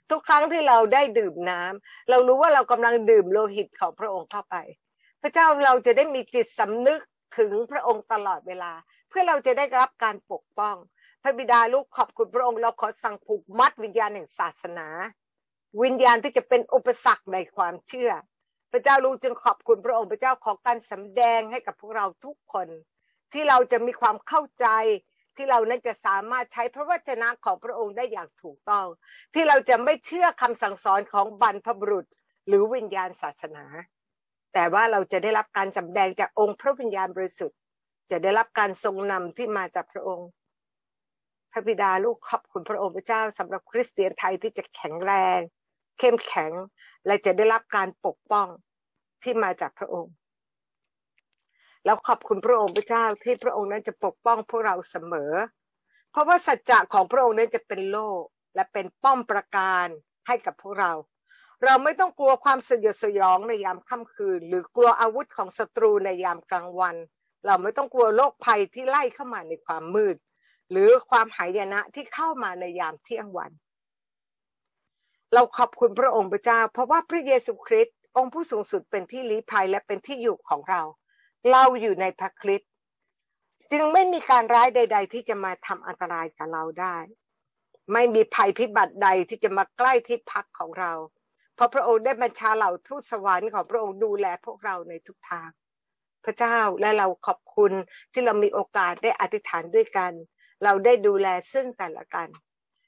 [0.10, 4.56] ทุกครั้งที่เราได้ดื่มน้ำเรารู้ว่าเรากำลังดื่มโลหิตของพระองค์เข้าไป
[5.22, 7.02] พระเจ้าเราจะได้มีจิตสำนึก
[7.38, 8.72] ถึงพระองค์ตลอดเวลา
[9.10, 10.76] เพื่อเราจะได้รับการปกป้อง
[11.24, 14.88] พระบิดาลูกขอบคุณพระองค์เราขอสั่งผูกมัดวิญญาณแห่งศาสนา
[15.82, 18.12] วิญญาณที่จะเป็นอุปสรรคในความเชื่อ
[18.76, 22.68] ระเจ้าลูกจึงขอบคุณพระองค์พระเจ้าขอการสำแดงให้กับพวกเราทุกคน
[23.34, 24.68] ที่เราจะมีความเข้าใจ
[25.36, 28.88] ที่เรานั้นจะสามารถใช้พระวจนะของพระองค์ได้อย่างถูกต้อง
[29.34, 32.06] ที่เราจะไม่เชื่อคำสั่งสอนของบรรพบุรุษ
[32.48, 33.66] หรือวิญญาณศาสนา
[34.54, 37.60] แต่ว่าเราจะได้รับการสำแดงจากองค์พระวิญญาณบริสุทธิ์
[38.12, 40.30] จะได้รับการทรงนำที่มาจากพระองค์
[41.52, 45.40] พระบิดาลูกขอบคุณพระองค์พระเจ้าสำหรับคริสเตียนไทยที่จะแข็งแรง
[46.00, 46.52] เข้มแข็ง
[47.06, 48.48] และจะได้รับการปกป้อง
[49.24, 50.14] ที่มาจากพระองค์
[51.86, 55.32] แล้วขอบคุณพระองค์พระเจ้าที่พระองค์นั้นจะปกป้องพวกเราเสมอ
[56.12, 58.24] เพราะว่าสัจจะของพระองค์นั้นจะเป็นโลก
[58.56, 59.88] และเป็นป้อมประการ
[60.28, 60.94] ให้กับพวกเรา
[61.64, 66.96] เราไม่ต้องกลัวความสยดสยองในยามค่ำคืน หรือกลัวอาวุธของศัตรูในยามกลางวัน
[67.46, 70.16] เราไม่ต้องกลัวโรคภัยที่ไล่เข้ามาในความมืด
[70.72, 73.52] หรือความหายนะที่เข้ามาในยามเที่ยงวัน
[75.34, 80.82] เราขอบคุณพระองค์พระเจ้า เพราะว่าพระเยซูคริสต์องค์ผู้สูงสุดเป็นที่ลี้ภัยและเป็นที่อยู่ของเรา
[81.52, 82.72] เราอยู่ในพระคริสต์
[83.72, 86.98] จึงไม่มีการร้ายใด ๆ ที่จะมาทำอันตรายกับเราได้
[87.94, 90.94] ไม่มีภัยพิบัติใดที่จะมาใกล้ที่พักของเรา
[91.56, 95.50] เพราะพระองค์ได้บัญชาเหล่าทูตสวรรค์ของพระองค์ดูแลพวกเราในทุกทาง
[96.26, 97.72] พระเจ้าและเราขอบคุณ
[98.14, 100.12] ที่เรามีโอกาสได้อธิษฐานด้วยกัน
[100.64, 102.30] เราได้ดูแลซึ่งกันและกัน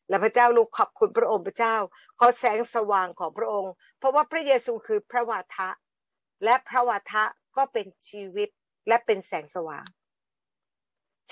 [0.09, 1.75] และพระเจ้าลูกขอบคุณพระองค์พระเจ้า
[2.19, 5.69] ขอแสงสว่างของพระองค์ เพราะว่าพระเยซูคือพระวาทะ
[6.43, 7.23] และพระวาทะ
[7.57, 8.49] ก็เป็นชีวิต
[8.87, 9.85] และเป็นแสงสว่าง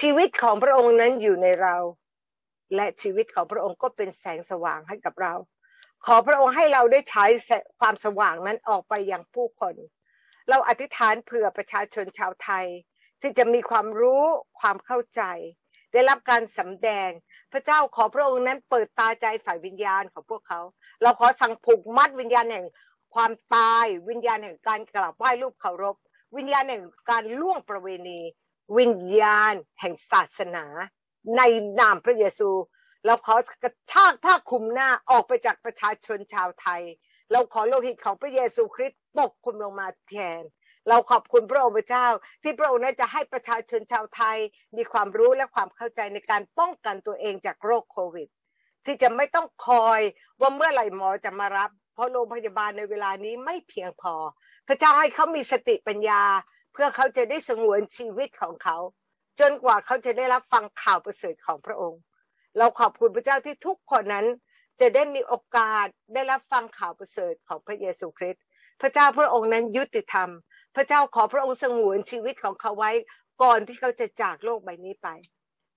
[0.01, 1.76] ชีวิตของพระองค์นั้นอยู่ในเรา
[2.76, 5.34] และชีวิตของพระองค์ก็เป็นแสงสว่างให้กับเรา
[6.05, 7.26] ขอพระองค์ให้เราได้ใช้
[7.80, 9.76] ความสว่างนั้นออกไปอยังผู้คน
[10.49, 12.65] เราอธิษฐานเผื่อประชาชนชาวไทย
[13.21, 14.23] ที่จะมีความรู้
[14.59, 15.21] ความเข้าใจ
[15.95, 17.09] ได้รับการสำแดง
[17.51, 20.61] พระเจ้าขอพระองค์นั้นเปิดตาใจฝ่ายวิญญาณของพวกเขา
[21.01, 22.65] เราขอสั่งผูกมัดวิญญาณแห่ง
[23.15, 25.95] ความตายวิญญาณแห่งการกราบไหว้รูปเคารพ
[26.37, 28.19] วิญญาณแห่งการล่วงประเวณี
[28.77, 30.65] วิญญาณแห่งศาสนา
[31.37, 31.41] ใน
[31.79, 32.49] นามพระเยซู
[33.05, 36.81] เราขอกระชากผ้าคลุมหน้าออกไปจากประชาชนชาวไทย
[37.31, 40.43] เราขอโลหิตของพระเยซูคริสต์ปกคลุมลงมาแทน
[40.89, 42.07] เราขอบคุณพระองค์พระเจ้า
[42.43, 44.38] ที่พระองค์นั้นจะให้ประชาชนชาวไทย
[44.77, 48.27] มีความรู้และความเข้าใจในการป้องกันตัวเองจากโรคโควิด
[48.86, 50.01] ที่จะไม่ต้องคอย
[50.39, 54.15] ว่าเมื่อไหร่หมอจะมารับ เพราะโรงพยาบาลในเวลานี้ไม่เพียงพอ
[54.67, 56.23] พระเจ้าให้เขามีสติปัญญา
[56.73, 58.77] เพื่อเขาจะได้สงวนชีวิตของเขา
[59.39, 62.01] จนกว่าเขาจะได้รับฟังข่าวประเสริฐของพระองค์
[62.57, 64.25] เราขอบคุณพระเจ้าที่ทุกคนนั้น
[64.81, 68.43] จะได้มีโอกาสได้รับฟังข่าวประเสริฐของพระเยซูคริสต์
[68.81, 70.29] พระเจ้าพระองค์นั้นยุติธรรม
[70.76, 72.91] พระเจ้าขอพระองค์สงวนชีวิตของเขาไว้
[73.41, 75.07] ก่อนที่เขาจะจากโลกใบนี้ไป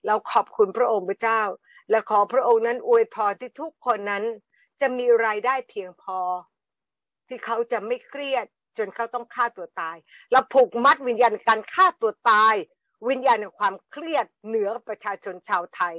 [0.06, 1.42] เราขอบคุณพระองค์พระเจ้า
[1.90, 4.24] และขอพระองค์นั้นอวยพรที่ทุกคนนั้น
[4.80, 6.18] จะมีรายได้เพียงพอ
[7.28, 8.46] ที่เขาจะไม่เครียด
[8.78, 9.96] จนเขาต้องฆ่าตัวตาย
[10.32, 12.54] เราผูกมัดวิญญาณการฆ่าตัวตาย
[13.08, 15.96] วิญญาณแห่งความเครียดเหนือประชาชนชาวไทย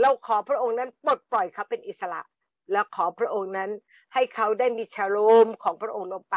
[0.00, 2.22] เราขอพระองค์นั้นปลดปล่อยเขาเป็นอิสระ
[2.72, 3.70] แล้วขอพระองค์นั้น
[4.14, 6.36] ให้เขาได้มีชโลมของพระองค์ลงไป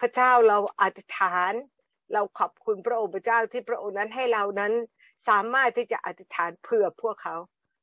[0.00, 1.52] พระเจ้าเราอธิษฐาน
[2.12, 4.72] เราขอบคุณพระองค์พระเจ้าที่พระองค์นั้นให้เรานั้น
[5.28, 7.36] สามารถที่จะอธิษฐานเผื่อพวกเขา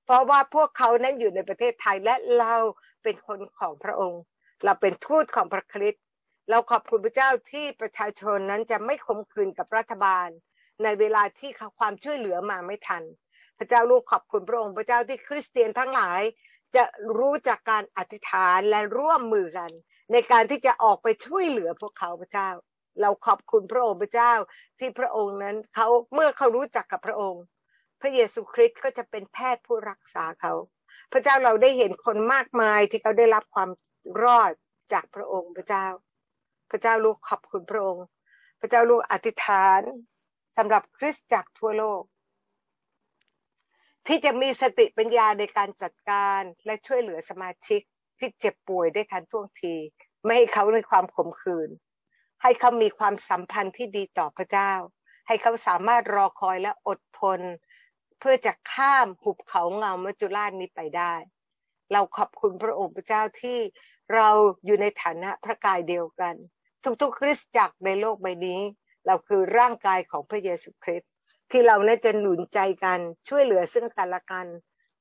[0.06, 2.56] เพราะว่าพวกเขานั้นอยู่ในประเทศไทยและเรา
[3.04, 4.22] เป็นคนของพระองค์
[4.64, 6.04] เราเป็นทูตของพระคริสต์
[6.50, 10.28] เราขอบคุณพระเจ้าที่ประชาชนนั้นจะไม่คมคืนกับรัฐบาล
[10.84, 13.04] ในเวลาที่ความช่วยเหลือมาไม่ทัน
[13.58, 16.22] พระเจ้าลูกขอบคุณพระองค์พระเจ้าที่คริสเตียนทั้งหลาย
[16.76, 16.84] จะ
[17.18, 19.72] รู้จากการอธิษฐานและร่วมมือกัน
[20.14, 22.50] ในการที่จะออกไปช่วยเหลือพวกเขาพระเจ้า
[23.02, 24.34] เราขอบคุณพระองค์พระเจ้า
[24.80, 27.44] ที่พระองค์นั้นเขาเมื่อเขารู้จักกับพระองค์
[28.02, 30.54] พระเยซูคริสต์ก็จะเป็นแพทย์ผู้รักษาเขา
[31.12, 33.70] พระเจ้าเราได้เห็นคนมากมายที่เขาได้รับความ
[34.24, 34.52] รอด
[34.94, 35.88] จากพระองค์พระเจ้า
[36.72, 38.06] พระเจ้าลูกขอบคุณพระองค์
[38.60, 39.82] พระเจ้าลูกอธิษฐาน
[40.58, 42.04] สำหรับคริสตจักรทั่วโลก
[44.08, 47.82] ที่จะมีสติปัญญาในการจัดการและช่วยเหลือสมาชิก
[48.24, 49.76] ที่เจ็บป่วยได้ทันท่วงที
[50.26, 51.70] ไม่ให้เขาในความขมขื่น
[52.42, 54.72] ให้เขามีความสัมพันธ์ที่ดีต่อพระเจ้า
[55.28, 57.40] ให้เขาสามารถรอคอยและอดทน
[58.20, 61.14] เพื่อจะข้ามหุบเขาเงามัจจุราชนี้ไปได้
[61.92, 63.60] เราขอบคุณพระองค์พระเจ้าที่
[64.14, 64.30] เรา
[64.66, 66.36] อยู่ในฐานะพระกายเดียวกัน
[67.02, 68.62] ทุกๆคริสตจักรในโลกใบนี้
[69.06, 71.12] เราคือร่างกายของพระเยซูคริสต์
[71.52, 74.48] ที่เรานั้นจะหนุนใจกันช่วยเหลือซึ่งกันและกัน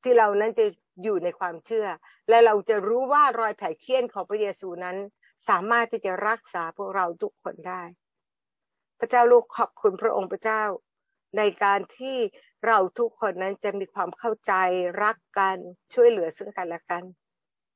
[0.03, 0.65] ที่เรานั้นจะ
[1.03, 1.87] อยู่ในความเชื่อ
[2.29, 4.97] และเราจะรู้ว่ารอยแผลเคี้ยนของพระเยซูนั้น
[5.49, 7.83] สามารถที่จะรักษาพวกเราทุกคนได้
[8.99, 10.63] พระเจ้าลูกขอบคุณพระองค์พระเจ้า
[11.39, 12.17] ในการที่
[12.67, 14.53] เราทุกคนนั้นจะมีความเข้าใจ
[15.03, 15.57] รักกัน
[15.95, 17.03] ช่วยเหลือซึ่งกันและกัน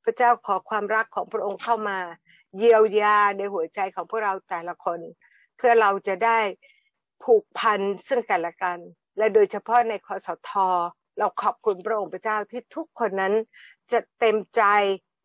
[0.05, 1.99] พระเจ้าขอความรักของพระองค์เข้ามา
[2.57, 5.01] เยียวยาในหัวใจของพวกเราแต่ละคน
[5.57, 6.39] เพื่อเราจะได้
[7.25, 8.79] ผูกพันซึ่งกันและกัน
[9.19, 10.51] และโดยเฉพาะในคอสท
[11.19, 13.35] เราขอบคุณพระองค์พระเจ้าที่ทุกคนนั้น
[13.93, 14.63] จะเต็มใจ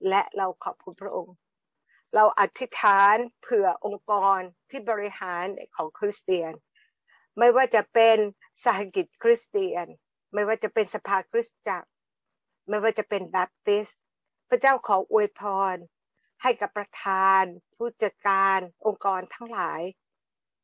[0.09, 1.35] และเราขอบคุณพระองค์
[2.15, 4.39] เราอธิษฐานเผื่อองค์กร
[4.69, 6.53] ที่บริหารของคริสเตียน
[7.37, 8.17] ไม่ว่าจะเป็น
[8.63, 9.85] สหกิจคริสเตียน
[10.33, 11.89] ไม่ว่าจะเป็นสภาคริสตจักร
[12.69, 13.87] ไม่ว่าจะเป็นแบปติส
[14.49, 15.41] พระเจ้าขออวยพ
[15.73, 15.75] ร
[16.41, 17.43] ให้กับประธาน
[17.75, 19.81] ผู้จัดการองค์กรทั้งหลาย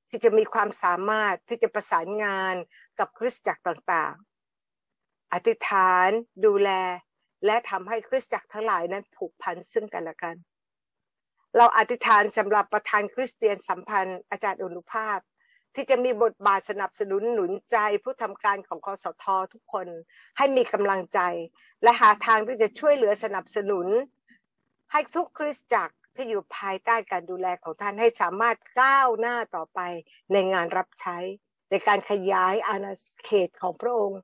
[0.10, 2.56] ที่จะมีความสามารถที่จะประสานงาน
[3.00, 4.16] กับคริสตจักรต่าง
[5.34, 6.10] อธิษฐาน
[6.46, 6.70] ดูแล
[7.46, 10.36] และทำให้คริสตจักรทั้งหลายนั้นผูกพันซึ่งกันและกัน
[11.58, 15.20] เราอธิษฐานสำหรับประธานคริสเตียนสัมพันธ์อาจารย์อนุภาพ
[15.76, 19.88] ที่จะมีบทบาทสนับสนุนหนุนใจผู้ทำการของคอสททุกคน
[20.38, 21.20] ให้มีกำลังใจ
[21.84, 23.88] และหาทางที่จะช่วยเหลือสนับสนุน
[24.92, 29.80] ให้ทุกคริสตจักรที่อยู่ภายใต้การดูแลของท่านให้สามารถก้าวหน้าต่อไป
[30.32, 31.18] ในงานรับใช้
[31.70, 32.94] ในการขยายอาณา
[33.26, 34.20] เขตของพระองค์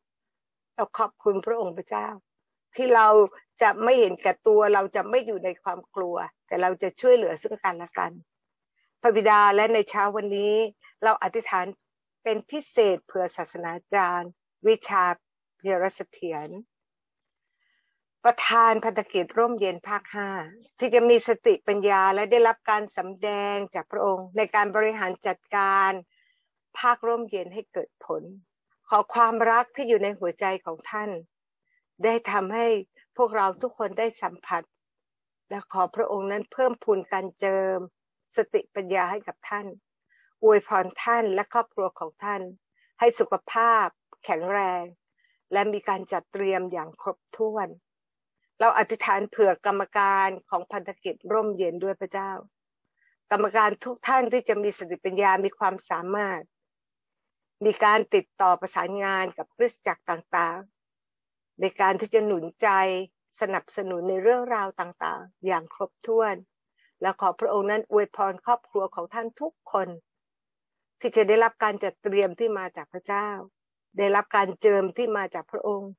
[0.76, 2.07] เราขอบคุณพระองค์พระเจ้า
[2.76, 3.07] ที่เรา
[3.61, 6.15] จะไม่เห็นแก่ตัวเราจะไม่อยู่ในความกลัว
[6.47, 8.11] แต่เราจะช่วยเหลือซึ่งกันและกัน
[9.01, 10.55] พระบิดาและในเช้าวันนี้
[11.03, 11.65] เราอธิษฐาน
[12.24, 14.32] เป็นพิเศษเพื่อศาสนาจารย์
[14.67, 15.03] วิชา
[15.57, 16.49] เพียรเถียร
[18.24, 20.30] ประธานพันธกิจร่มเย็นภาคห้า
[20.80, 25.91] ที่จะมีสติปัญญาและได้รับการสำแดงจากพระองค์ ในการบริหารจัดการ
[26.80, 28.24] ภาคร่มเย็นให้เกิดผล
[28.96, 31.10] อความรักที่อยู่ในหัวใจของท่าน
[32.04, 32.68] ได้ทำให้
[33.18, 34.64] พวกเราทุกคนได้สัมผัส
[35.50, 37.78] และขอพระองค์นั้นเพิ่มพูนการเจิม
[38.38, 39.68] สติปัญญาให้กับท่าน
[40.44, 42.41] อวยพรท่านและครอบครัวของท่าน
[43.00, 43.88] ให้สุขภาพ
[44.26, 44.84] แข็งแรง
[45.54, 47.68] และมีการจัดเตรียมอย่างครบถ้วน
[48.60, 52.32] เราอธิษฐานเผื่อกรรมการของพันธกิจร่มเย็นด้วยพระเจ้า
[53.32, 56.41] กรรมการทุกท่านที่จะมีสติปัญญามีความสามารถ
[57.66, 62.70] มีการติดต่อประสานงานกับคริสตจักรต่างๆ ในการที่จะหนุนใจ
[63.39, 66.36] สนับสนุนในเรื่องราวต่างๆ อย่างครบถ้วน
[67.01, 69.88] และขอพระองค์นั้นอวยพรครอบครัวของท่านทุกคน
[70.99, 73.28] ที่จะได้รับการจัดเตรียมที่มาจากพระเจ้า
[73.97, 75.91] ได้รับการเจิมที่มาจากพระองค์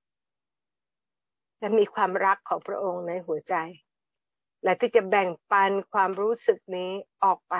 [1.61, 3.55] และมีความรักของพระองค์ในหัวใจ
[4.65, 6.91] และที่จะแบ่งปันความรู้สึกนี้
[7.25, 7.55] ออกไป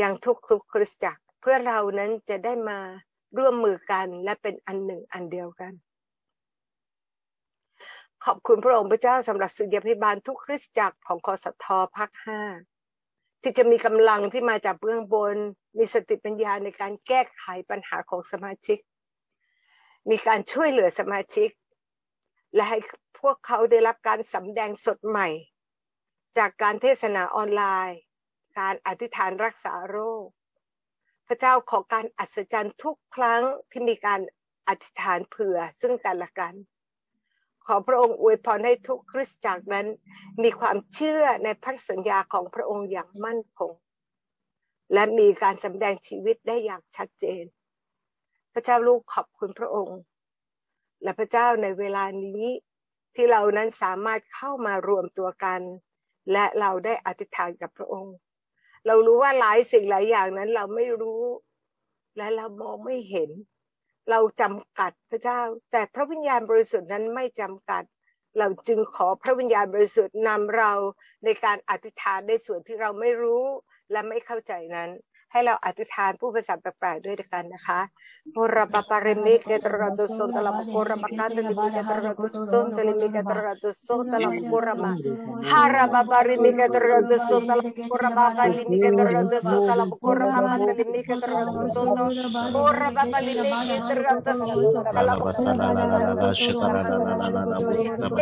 [0.00, 2.78] ยังทุกครุกคริสจักร เพื่อเรานั้นจะได้มา
[3.38, 5.72] ร่วมมือกันและเป็นอันหนึ่งอันเดียวกัน
[8.24, 11.66] ขอบคุณพระองค์พระเจ้าสำหรับสื่อพิบาลทุกคริสจักรของคอสท
[11.96, 12.40] ภาคห้า
[13.42, 15.36] ที่จะมีกำลังที่มาจากเบื้องบน
[15.78, 18.78] มีสติปัญญาในการแก้ไขปัญหาของสมาชิก
[20.10, 21.48] มีการช่วยเหลือสมาชิก
[22.54, 22.78] และให้
[23.20, 25.28] พวกเขาได้รับการสำแดงสดใหม่
[26.38, 28.00] จากการเทศนาออนไลน์
[28.58, 30.26] การอธิษฐานรักษาโรค
[31.26, 34.20] พระเจ้าขอการอัศจรรย์ทุกครั้งที่มีการ
[34.68, 36.54] อธิษฐานเผื่อซึ่งกันและกัน
[37.66, 39.86] ขอพระองค์อวยพรให้ทุกคริสตจักรนั้น
[40.42, 43.72] มีความเชื่อในพระสัญญาของพระองค์อย่างมั่นคง
[44.94, 47.44] และมีการสำแดงชีวิตได้อย่างชัดเจน
[48.52, 49.98] พระเจ้าลูกขอบคุณพระองค์
[51.02, 52.46] และพระเจ้าในเวลานี้
[53.14, 55.60] ที่เรานั้นสามารถเข้ามารวมตัวกัน
[56.32, 58.14] และเราได้อธิษฐานกับพระองค์
[58.86, 61.22] เรารู้ว่าหลายสิ่งหลายอย่างนั้น เราไม่รู้
[62.16, 63.30] และเรามองไม่เห็น
[64.10, 65.40] เราจำกัดพระเจ้า
[65.72, 67.84] แต่พระวิญญาณบริสุทธิ์นั้นไม่จำกัด
[68.38, 70.72] เราจึงขอพระวิญญาณบริสุทธิ์นำเรา
[71.24, 73.44] ในการอธิษฐานในส่วนที่เราไม่รู้
[73.90, 74.90] และไม่เข้าใจนั้น
[75.32, 77.80] ให้เราอธิษฐานผู้ภาษาแปลกๆด้วยกันนะคะ
[78.34, 84.92] โรบปาริมิกเกตระดุสุนตะลำโครมาคันตลิมิกเกตระดุสุนตลิมิกเกตระดุสุนตะลำโครมา
[85.48, 91.98] ฮาราบปาริมิกเกตระดุสุนตะลำโครมาบาลิมิกเกตระดุสุนตะลำโครมามันตลิมิกเกตระดุสุน
[92.52, 94.32] โครบปาริมิกเกตระดุ
[94.72, 98.14] สุนตะลำโครมาลาลาลาลาชิตระลาลาลาลาลาบุสตะบ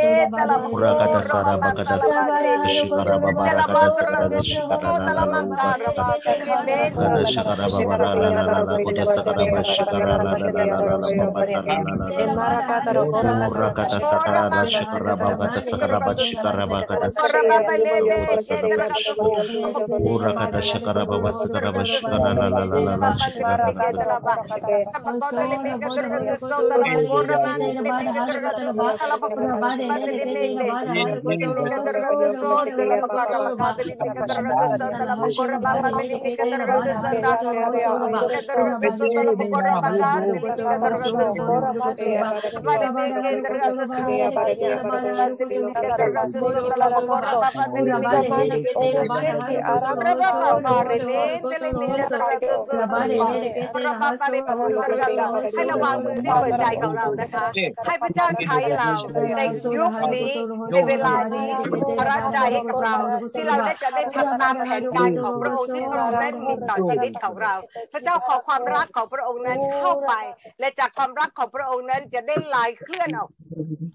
[0.57, 2.39] ะคุระกัตสาราบกัตสารา
[2.73, 10.81] ชิตระบะบารากัตสาราชิตระลาลาลาลา shakara baba la la la la la kuda sakara ba shakara la la la la
[10.83, 12.11] la la baba sara la
[14.01, 17.63] sakara shakara baba kata sakara ba shakara ba kata sakara
[20.05, 24.05] Ura kata shakara baba sakara ba shakara la la la la la shakara la la
[24.05, 24.21] la
[36.83, 36.90] ให้
[55.71, 57.45] ระวังมือที่เปิดใจของเรานะคะ
[57.87, 58.91] ให้พระเจ้าใช้เรา
[59.37, 59.41] ใน
[59.77, 60.33] ยุคนี้
[60.73, 61.49] ในเวลานี้
[61.99, 62.95] พระใจให้กับเรา
[63.33, 67.55] ที่เราได้จะได้ทำตามแผนการของพระองค์ที่พระองค์ได้มีต่อชีวิตของเรา
[67.93, 70.13] พระเจ้าขอความรักของพระองค์นั้นเข้าไป
[70.61, 73.31] และจากความรักของพระองค์นั้นจะได้ลายเคลื่อนออก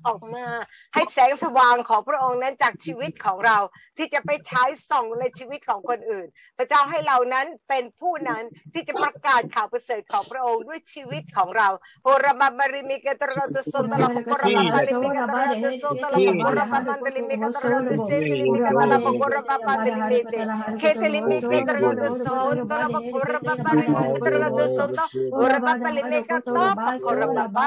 [0.07, 0.45] ออกมา
[0.93, 3.57] ให้แสงสว่างของพระองค์นั้นจากชีวิตของเรา
[3.97, 6.27] ที่จะไปใช้ส่องในชีวิตของคนอื่น
[6.57, 11.67] พระเจ้าให้เรานั้นเป็นผู้นั้นที่จะประกาศข่าวประเสริฐของพระองค์ด้วยชีวิตของเรา
[12.03, 20.35] โอราบาบาริมิกตระตุสนตละปกรบาบาริมิกตระตุสนตละปกรบาบันตลิมิกตระตุเซติลิมิกตระปกรบาบันตลิมิเต
[20.79, 24.99] เคตลิมิกตระตุสนตละปกรบาบาริมิกตระตุสนต
[25.33, 27.65] โอราบาตลิมิกตระปกรบาบั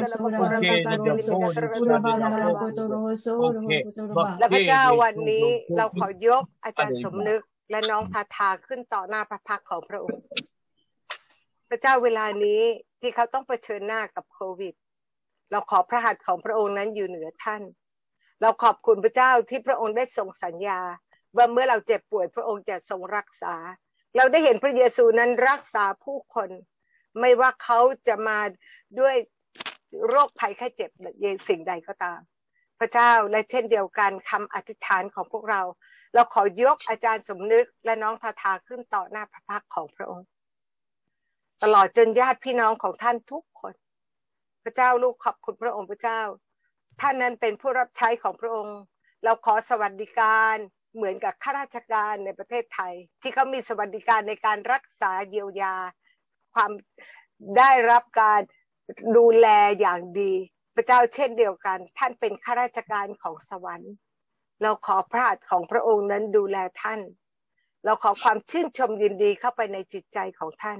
[0.00, 10.22] นตลิมิเตตระตุสนตละปกรบามันตละฮาราบกาตลิมิกตระตุสนตละปกรบาบาลิมิกตระตุเซติตลิมิเกตระโมโซโตโลกรบาบันตลิมิกตระตุสนตละปกรบาและพระเจ้าวันนี้เราขอยกอาจารย์สมนึกและน้องทาทาขึ้นต่อหน้าพระพักของพระองค์
[11.68, 12.60] พระเจ้าเวลานี้
[13.00, 14.74] ที่เขาต้องเผชิญหน้ากับโควิด
[15.50, 17.62] เราขอพระหัตถ์ของพระองค์นั้นอยู่เหนือท่าน
[18.40, 20.80] เราขอบคุณพระเจ้าที่พระองค์ได้ทรงสัญญา
[21.36, 23.54] ว่าเมื่อเราเจ็บป่วยพระองค์จะทรงรักษา
[24.16, 26.50] เราได้เห็นพระเยซูนั้นรักษาผู้คน
[27.20, 28.38] ไม่ว่าเขาจะมา
[29.00, 29.16] ด้วย
[30.08, 30.90] โรคภัยไข้เจ็บ
[31.48, 32.20] สิ่งใดก็ตาม
[32.78, 35.62] พระเจ้าและเช่นเดียวกันคำอธิษฐานของพวกเรา
[36.14, 40.26] เราขอยกอาจารย์สมนึกและน้องทาทาขึ้นต่อหน้าพระพักของพระองค์
[41.62, 43.74] ตลอดจนญาติพี่น้องของท่านทุกคน
[44.64, 46.20] พระเจ้าลูกขอบคุณพระองค์พระเจ้า
[47.00, 48.78] ท่านนั้นเป็นผู้รับใช้ของพระองค์
[49.24, 50.56] เราขอสวัสดิการ
[50.94, 55.76] เหมือนกับข้าราชการในประเทศไทย ที่เขามีสวัสดิการในการรักษาเยียวยา
[56.54, 56.70] ความ
[57.58, 58.40] ได้รับการ
[59.16, 59.46] ดูแล
[59.80, 60.32] อย่างดี
[60.74, 63.94] พระเจ้าเช่นเดียวกัน ท่านเป็นข้าราชการของสวรรค์
[64.62, 67.00] เราขอพระหัตถ์ของพระองค์นั้นดูแลท่าน
[67.84, 70.78] เราขอความชื่นชมยินดีเข้าไปในจิตใจของท่าน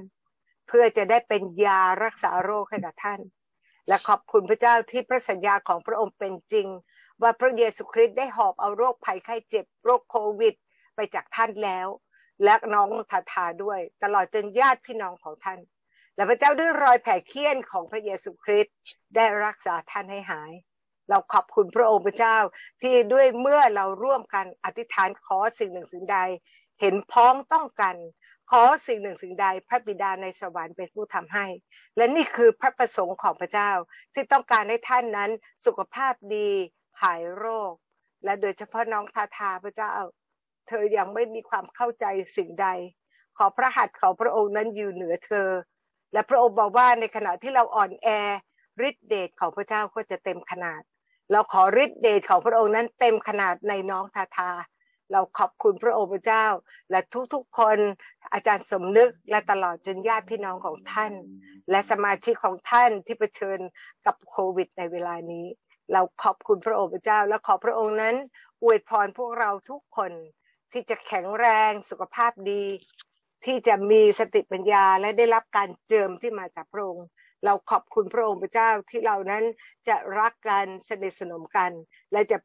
[0.67, 3.21] เพื่อจะได้เป็นยารักษาโรคให้กับท่าน
[3.87, 6.67] และขอบคุณพระเจ้าที่พระสัญญาของพระองค์เป็นจริง
[7.21, 10.55] ว่าพระเยซูคริสต์ได้หอบเอาโรคภัยไข้เจ็บโรคโควิด
[10.95, 11.87] ไปจากท่านแล้ว
[12.43, 15.59] และน้องทาทาด้วย ตลอดจนญาติพี่น้องของท่าน
[16.15, 18.75] และพระเจ้าด้วยรอยแผลเคี้ยนของพระเยซูคริสต์
[19.15, 20.51] ได้รักษาท่านให้หาย
[21.09, 22.37] เราขอบคุณพระองค์พระเจ้า
[22.81, 26.19] ที่ด้วยเมื่อเราร่วมกันอธิษฐานขอสิ่งหนึ่งสิ่งใด
[26.79, 27.95] เห็นพ้องต้องกัน
[28.51, 31.45] ขอสิ่งหนึ่งสิ่งใดพระบิดาในสวรรค์เป็นผู้ทำให้
[31.97, 33.71] และนี่คือพระประสงค์ของพระเจ้า
[34.13, 35.31] ที่ต้องการให้ท่านนั้น
[35.65, 36.49] สุขภาพดี
[37.01, 37.73] หายโรค
[38.23, 39.89] และโดยเฉพาะน้องทาทาพระเจ้า
[40.67, 42.05] เธอยังไม่มีความเข้าใจ
[42.37, 42.67] สิ่งใด
[43.37, 45.47] ขอพระหัตถ์ของพระองค์นั้นอยู่เหนือเธอ
[46.13, 48.07] และพระองค์บอกว่าในขณะที่เราอ่อนแอ
[48.87, 50.81] ฤทธิเดชของพระเจ้าก็จะเต็มขนาด
[51.31, 54.51] เราขอฤทธิเดชของพระองค์นั้นเต็มขนาดในน้องทาทา
[55.11, 56.45] เราขอบคุณพระองค์พระเจ้า
[56.91, 56.99] และ
[57.33, 57.77] ทุกๆคน
[58.33, 61.13] อาจารย์สมนึกและตลอดจนญาติพี่น้องของท่าน
[61.69, 63.59] และสมาชิกของท่านที่เผชิญ
[64.05, 65.45] กับโควิดในเวลานี้
[65.93, 68.15] เราขอบคุณพระองค์พระเจ้า และขอพระองค์นั้น
[68.63, 70.11] อวยพรพวกเราทุกคน
[70.71, 72.63] ที่จะแข็งแรงสุขภาพดี
[73.45, 77.07] ที่จะมีสติปัญญาและได้รับการเจิมที่มาจากพระองค์
[77.45, 79.43] เราขอบคุณพระองค์พระเจ้าที่เรานั้น
[79.87, 81.71] จะรักกันสนิทสนมกัน
[82.11, 82.37] และจะ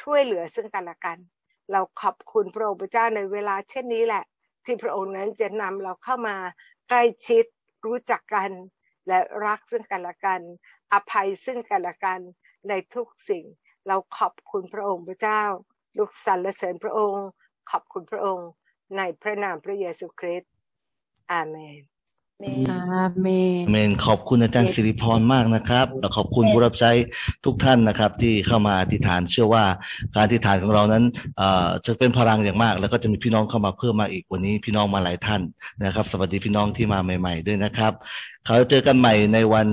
[0.00, 1.18] ช่วยเหลือซึ่งกันและกัน
[1.72, 4.24] เราขอบคุณพระองค์พระเจ้าในเวลาเช่นนี้แหละ
[4.64, 6.36] ที่พระองค์นั้นจะนำเราเข้ามา
[6.88, 7.44] ใกล้ชิด
[7.86, 8.50] รู้จักกัน
[9.08, 10.40] และรักซึ่งกันและกัน
[10.92, 12.20] อภัยซึ่งกันและกัน
[12.68, 13.44] ในทุกสิ่ง
[13.88, 15.42] เราขอบคุณพระองค์พระเจ้า
[15.98, 17.24] ลูกสรรเสริญพระองค์
[17.70, 18.48] ขอบคุณพระองค์
[18.96, 20.50] ในพระนามพระเยซูคริสต์
[21.32, 21.82] อาเมน
[22.70, 23.26] อาเม
[23.62, 26.90] นเมน ขอบคุณอาจารย์สิริพรมากนะครับ และขอบคุณผู้รับใช้
[27.44, 29.64] ทุกท่านนะครับ ที่เข้ามาอธิษฐานเชื่อว่า
[30.14, 31.04] การอธิษฐานของเรานั้น
[31.38, 35.42] เอ่อจะเป็นพลังอย่างมาก แล้วก็จะมีพี่น้องเข้ามาเพิ่มมาอีกวันนี้พี่น้องมาหลายท่าน
[35.84, 37.92] นะครับ สวัสดีพี่น้องที่มาใหม่ ๆ ด้วยนะครับ
[38.46, 39.68] เขาเจอกันใหม่ในวัน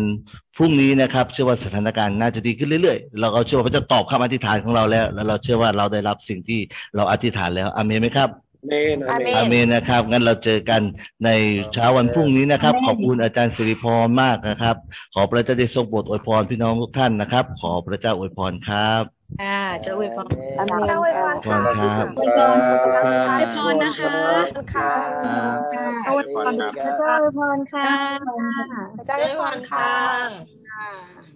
[0.56, 6.60] พรุ่งนี้นะครับ เชื่อว่าสถานการณ์น่าจะดีขึ้นเรื่อยๆ เราก็เชื่อว่าพระเจ้าตอบคำอธิษฐานของเราแล้ว แล้วเราเชื่อว่าเราได้รับสิ่งที่
[6.96, 8.30] เราอธิษฐานแล้วอาเมนไหมครับ
[8.68, 10.82] เมนอาเมนอาเมนนะครับงั้นเราเจอกัน
[11.26, 11.30] ใน
[11.74, 14.76] เช้าวันพรุ่งนี้นะครับ ขอบคุณอาจารย์สิริพรมากนะครับ
[15.14, 19.04] ขอพระเจ้าได้ทรงโปรดอวยพรพี่น้องทุกท่านนะครับ ขอพระเจ้าอวยพรครับ
[19.42, 20.26] ค่ะเจ้าอวยพร
[20.60, 22.54] อาเมนเจ้าอวยพรขอบคุณครับอวยพร
[23.30, 24.18] อวยพรนะคะ
[24.74, 24.92] ค่ะ
[26.10, 27.92] อวยพรค่ะเจ้าอวยพรค่ะ
[28.98, 29.92] อาจารย์พรค่ะ
[30.70, 31.30] ค่ะ